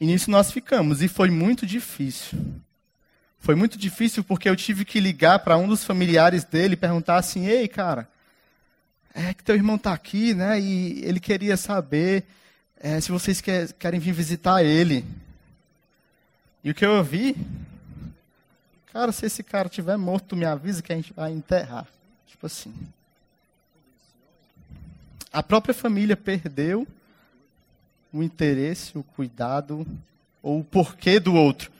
E 0.00 0.06
nisso 0.06 0.32
nós 0.32 0.50
ficamos. 0.50 1.00
E 1.00 1.06
foi 1.06 1.30
muito 1.30 1.64
difícil. 1.64 2.36
Foi 3.38 3.54
muito 3.54 3.78
difícil 3.78 4.24
porque 4.24 4.48
eu 4.48 4.56
tive 4.56 4.84
que 4.84 4.98
ligar 4.98 5.38
para 5.38 5.56
um 5.56 5.68
dos 5.68 5.84
familiares 5.84 6.42
dele 6.42 6.74
e 6.74 6.76
perguntar 6.76 7.18
assim: 7.18 7.46
Ei, 7.46 7.68
cara, 7.68 8.08
é 9.26 9.34
que 9.34 9.42
teu 9.42 9.56
irmão 9.56 9.74
está 9.74 9.92
aqui, 9.92 10.32
né? 10.32 10.60
E 10.60 11.04
ele 11.04 11.18
queria 11.18 11.56
saber 11.56 12.24
é, 12.78 13.00
se 13.00 13.10
vocês 13.10 13.40
quer, 13.40 13.72
querem 13.72 13.98
vir 13.98 14.12
visitar 14.12 14.62
ele. 14.62 15.04
E 16.62 16.70
o 16.70 16.74
que 16.74 16.86
eu 16.86 16.92
ouvi? 16.92 17.36
Cara, 18.92 19.10
se 19.10 19.26
esse 19.26 19.42
cara 19.42 19.68
tiver 19.68 19.96
morto, 19.96 20.36
me 20.36 20.44
avisa 20.44 20.82
que 20.82 20.92
a 20.92 20.96
gente 20.96 21.12
vai 21.12 21.32
enterrar. 21.32 21.88
Tipo 22.28 22.46
assim. 22.46 22.72
A 25.32 25.42
própria 25.42 25.74
família 25.74 26.16
perdeu 26.16 26.86
o 28.12 28.22
interesse, 28.22 28.96
o 28.96 29.02
cuidado 29.02 29.84
ou 30.40 30.60
o 30.60 30.64
porquê 30.64 31.18
do 31.18 31.34
outro. 31.34 31.72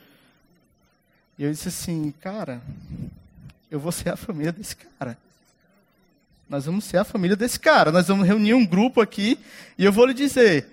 E 1.37 1.43
eu 1.45 1.51
disse 1.51 1.69
assim, 1.69 2.11
cara, 2.19 2.61
eu 3.71 3.79
vou 3.79 3.93
ser 3.93 4.09
a 4.09 4.17
família 4.17 4.51
desse 4.51 4.75
cara. 4.75 5.17
Nós 6.49 6.65
vamos 6.65 6.83
ser 6.85 6.97
a 6.97 7.03
família 7.03 7.35
desse 7.35 7.59
cara. 7.59 7.91
Nós 7.91 8.07
vamos 8.07 8.27
reunir 8.27 8.55
um 8.55 8.65
grupo 8.65 8.99
aqui 8.99 9.37
e 9.77 9.85
eu 9.85 9.93
vou 9.93 10.05
lhe 10.07 10.15
dizer, 10.15 10.67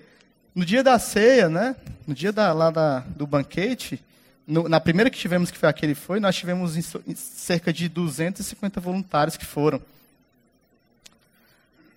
no 0.54 0.64
dia 0.64 0.82
da 0.82 0.98
ceia, 0.98 1.50
né? 1.50 1.76
No 2.06 2.14
dia 2.14 2.32
da, 2.32 2.50
lá 2.54 2.70
da, 2.70 3.00
do 3.00 3.26
banquete, 3.26 4.02
no, 4.46 4.68
na 4.68 4.80
primeira 4.80 5.10
que 5.10 5.18
tivemos, 5.18 5.50
que 5.50 5.58
foi 5.58 5.68
aquele 5.68 5.94
foi, 5.94 6.18
nós 6.18 6.34
tivemos 6.34 6.78
cerca 7.14 7.72
de 7.74 7.90
250 7.90 8.80
voluntários 8.80 9.36
que 9.36 9.44
foram. 9.44 9.82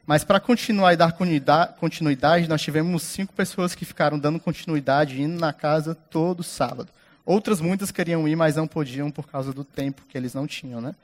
Mas 0.05 0.25
para 0.25 0.39
continuar 0.41 0.91
e 0.91 0.97
dar 0.97 1.13
continuidade, 1.13 2.49
nós 2.49 2.61
tivemos 2.61 3.03
cinco 3.03 3.31
pessoas 3.31 3.75
que 3.75 3.85
ficaram 3.85 4.19
dando 4.19 4.39
continuidade, 4.39 5.21
indo 5.21 5.39
na 5.39 5.53
casa 5.53 5.95
todo 5.95 6.43
sábado. 6.43 6.89
Outras 7.25 7.61
muitas 7.61 7.91
queriam 7.91 8.27
ir, 8.27 8.35
mas 8.35 8.55
não 8.55 8.67
podiam 8.67 9.09
por 9.11 9.27
causa 9.27 9.53
do 9.53 9.63
tempo 9.63 10.01
que 10.09 10.17
eles 10.17 10.33
não 10.33 10.47
tinham, 10.47 10.81
né? 10.81 10.95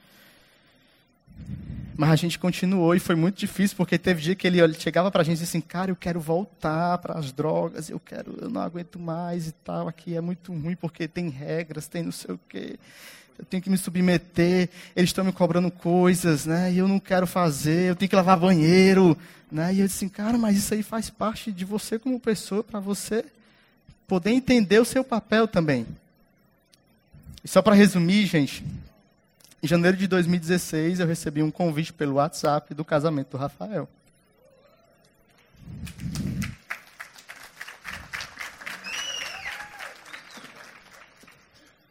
Mas 1.98 2.10
a 2.10 2.16
gente 2.16 2.38
continuou 2.38 2.94
e 2.94 3.00
foi 3.00 3.16
muito 3.16 3.38
difícil, 3.38 3.78
porque 3.78 3.98
teve 3.98 4.22
dia 4.22 4.36
que 4.36 4.46
ele 4.46 4.74
chegava 4.74 5.10
para 5.10 5.22
a 5.22 5.24
gente 5.24 5.38
e 5.38 5.40
disse 5.40 5.58
assim, 5.58 5.66
cara, 5.66 5.92
eu 5.92 5.96
quero 5.96 6.20
voltar 6.20 6.98
para 6.98 7.18
as 7.18 7.32
drogas, 7.32 7.90
eu 7.90 8.00
quero, 8.00 8.38
eu 8.42 8.50
não 8.50 8.62
aguento 8.62 9.00
mais 9.00 9.48
e 9.48 9.52
tal, 9.52 9.88
aqui 9.88 10.16
é 10.16 10.20
muito 10.20 10.52
ruim 10.52 10.76
porque 10.76 11.08
tem 11.08 11.30
regras, 11.30 11.88
tem 11.88 12.04
não 12.04 12.12
sei 12.12 12.36
o 12.36 12.40
quê 12.50 12.78
eu 13.38 13.46
tenho 13.46 13.62
que 13.62 13.70
me 13.70 13.78
submeter, 13.78 14.70
eles 14.96 15.10
estão 15.10 15.26
me 15.26 15.32
cobrando 15.32 15.70
coisas, 15.70 16.46
né? 16.46 16.72
E 16.72 16.78
eu 16.78 16.88
não 16.88 17.00
quero 17.00 17.28
fazer, 17.28 17.90
eu 17.90 17.96
tenho 17.96 18.10
que 18.10 18.16
lavar 18.16 18.40
banheiro, 18.40 19.18
né? 19.52 19.74
E 19.74 19.82
eu 19.82 19.88
disse 19.88 20.06
assim, 20.06 20.10
cara, 20.10 20.38
mas 20.38 20.58
isso 20.58 20.74
aí 20.74 20.82
faz 20.82 21.10
parte 21.10 21.52
de 21.52 21.66
você 21.66 22.00
como 22.00 22.20
pessoa, 22.20 22.64
para 22.64 22.80
você 22.80 23.26
poder 24.08 24.32
entender 24.32 24.80
o 24.80 24.86
seu 24.86 25.04
papel 25.04 25.48
também. 25.48 25.86
E 27.44 27.48
só 27.48 27.62
para 27.62 27.76
resumir, 27.76 28.26
gente, 28.26 28.64
em 29.66 29.68
janeiro 29.68 29.98
de 29.98 30.06
2016 30.06 31.00
eu 31.00 31.08
recebi 31.08 31.42
um 31.42 31.50
convite 31.50 31.92
pelo 31.92 32.14
WhatsApp 32.14 32.72
do 32.76 32.86
casamento 32.86 33.32
do 33.32 33.38
Rafael. 33.38 33.90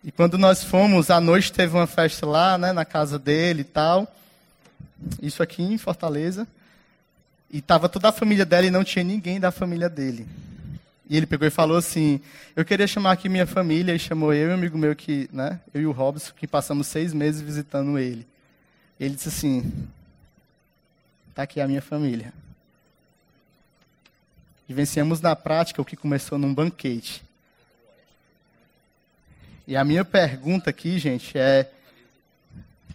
E 0.04 0.12
quando 0.12 0.38
nós 0.38 0.62
fomos, 0.62 1.10
à 1.10 1.20
noite 1.20 1.52
teve 1.52 1.74
uma 1.74 1.88
festa 1.88 2.24
lá, 2.24 2.56
né, 2.56 2.72
na 2.72 2.84
casa 2.84 3.18
dele 3.18 3.62
e 3.62 3.64
tal. 3.64 4.06
Isso 5.20 5.42
aqui 5.42 5.60
em 5.60 5.76
Fortaleza. 5.76 6.46
E 7.50 7.58
estava 7.58 7.88
toda 7.88 8.10
a 8.10 8.12
família 8.12 8.46
dela 8.46 8.66
e 8.66 8.70
não 8.70 8.84
tinha 8.84 9.04
ninguém 9.04 9.40
da 9.40 9.50
família 9.50 9.88
dele. 9.88 10.28
E 11.08 11.16
ele 11.16 11.26
pegou 11.26 11.46
e 11.46 11.50
falou 11.50 11.76
assim: 11.76 12.20
Eu 12.56 12.64
queria 12.64 12.86
chamar 12.86 13.12
aqui 13.12 13.28
minha 13.28 13.46
família. 13.46 13.94
E 13.94 13.98
chamou 13.98 14.32
eu 14.32 14.48
e 14.48 14.50
um 14.50 14.54
amigo 14.54 14.78
meu, 14.78 14.94
que, 14.96 15.28
né, 15.32 15.60
eu 15.72 15.82
e 15.82 15.86
o 15.86 15.92
Robson, 15.92 16.32
que 16.34 16.46
passamos 16.46 16.86
seis 16.86 17.12
meses 17.12 17.40
visitando 17.40 17.98
ele. 17.98 18.26
Ele 18.98 19.14
disse 19.14 19.28
assim: 19.28 19.88
Está 21.30 21.42
aqui 21.42 21.60
a 21.60 21.68
minha 21.68 21.82
família. 21.82 22.32
E 24.68 24.72
vencemos 24.72 25.20
na 25.20 25.36
prática 25.36 25.82
o 25.82 25.84
que 25.84 25.96
começou 25.96 26.38
num 26.38 26.54
banquete. 26.54 27.22
E 29.66 29.76
a 29.76 29.84
minha 29.84 30.04
pergunta 30.04 30.70
aqui, 30.70 30.98
gente, 30.98 31.36
é: 31.36 31.70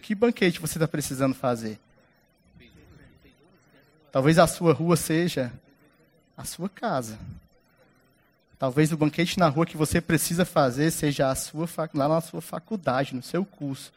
que 0.00 0.14
banquete 0.16 0.58
você 0.58 0.76
está 0.76 0.88
precisando 0.88 1.34
fazer? 1.34 1.78
Talvez 4.10 4.40
a 4.40 4.46
sua 4.48 4.72
rua 4.72 4.96
seja 4.96 5.52
a 6.36 6.44
sua 6.44 6.68
casa. 6.68 7.16
Talvez 8.60 8.92
o 8.92 8.96
banquete 8.98 9.38
na 9.38 9.48
rua 9.48 9.64
que 9.64 9.74
você 9.74 10.02
precisa 10.02 10.44
fazer 10.44 10.90
seja 10.90 11.34
sua, 11.34 11.66
lá 11.94 12.06
na 12.06 12.20
sua 12.20 12.42
faculdade, 12.42 13.14
no 13.14 13.22
seu 13.22 13.42
curso. 13.42 13.90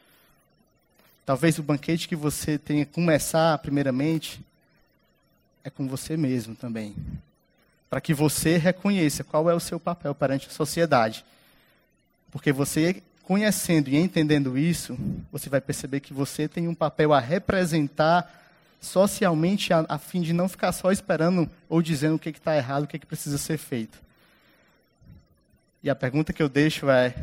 Talvez 1.26 1.58
o 1.58 1.62
banquete 1.62 2.08
que 2.08 2.16
você 2.16 2.56
tenha 2.56 2.86
que 2.86 2.92
começar, 2.92 3.58
primeiramente, 3.58 4.40
é 5.62 5.68
com 5.68 5.86
você 5.86 6.16
mesmo 6.16 6.54
também. 6.54 6.96
Para 7.90 8.00
que 8.00 8.14
você 8.14 8.56
reconheça 8.56 9.22
qual 9.22 9.50
é 9.50 9.54
o 9.54 9.60
seu 9.60 9.78
papel 9.78 10.14
perante 10.14 10.48
a 10.48 10.50
sociedade. 10.50 11.26
Porque 12.30 12.50
você, 12.50 13.02
conhecendo 13.22 13.90
e 13.90 13.96
entendendo 13.96 14.56
isso, 14.56 14.96
você 15.30 15.50
vai 15.50 15.60
perceber 15.60 16.00
que 16.00 16.14
você 16.14 16.48
tem 16.48 16.68
um 16.68 16.74
papel 16.74 17.12
a 17.12 17.20
representar 17.20 18.42
socialmente, 18.80 19.74
a, 19.74 19.84
a 19.90 19.98
fim 19.98 20.22
de 20.22 20.32
não 20.32 20.48
ficar 20.48 20.72
só 20.72 20.90
esperando 20.90 21.50
ou 21.68 21.82
dizendo 21.82 22.14
o 22.14 22.18
que 22.18 22.30
está 22.30 22.56
errado, 22.56 22.84
o 22.84 22.86
que, 22.86 22.98
que 22.98 23.04
precisa 23.04 23.36
ser 23.36 23.58
feito. 23.58 24.02
E 25.84 25.90
a 25.90 25.94
pergunta 25.94 26.32
que 26.32 26.42
eu 26.42 26.48
deixo 26.48 26.88
é: 26.88 27.14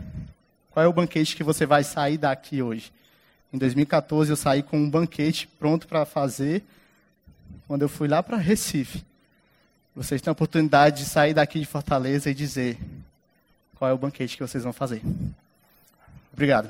qual 0.69 0.85
é 0.85 0.87
o 0.87 0.93
banquete 0.93 1.35
que 1.35 1.43
você 1.43 1.65
vai 1.65 1.83
sair 1.83 2.19
daqui 2.19 2.61
hoje? 2.61 2.93
Em 3.51 3.57
2014 3.57 4.29
eu 4.29 4.35
saí 4.35 4.61
com 4.61 4.77
um 4.77 4.87
banquete 4.87 5.47
pronto 5.47 5.87
para 5.87 6.05
fazer 6.05 6.63
quando 7.67 7.81
eu 7.81 7.89
fui 7.89 8.07
lá 8.07 8.21
para 8.21 8.37
Recife. 8.37 9.03
Vocês 9.95 10.21
têm 10.21 10.29
a 10.29 10.33
oportunidade 10.33 11.03
de 11.03 11.09
sair 11.09 11.33
daqui 11.33 11.59
de 11.59 11.65
Fortaleza 11.65 12.29
e 12.29 12.35
dizer 12.35 12.77
qual 13.75 13.89
é 13.89 13.93
o 13.95 13.97
banquete 13.97 14.37
que 14.37 14.43
vocês 14.43 14.63
vão 14.63 14.71
fazer. 14.71 15.01
Obrigado. 16.31 16.69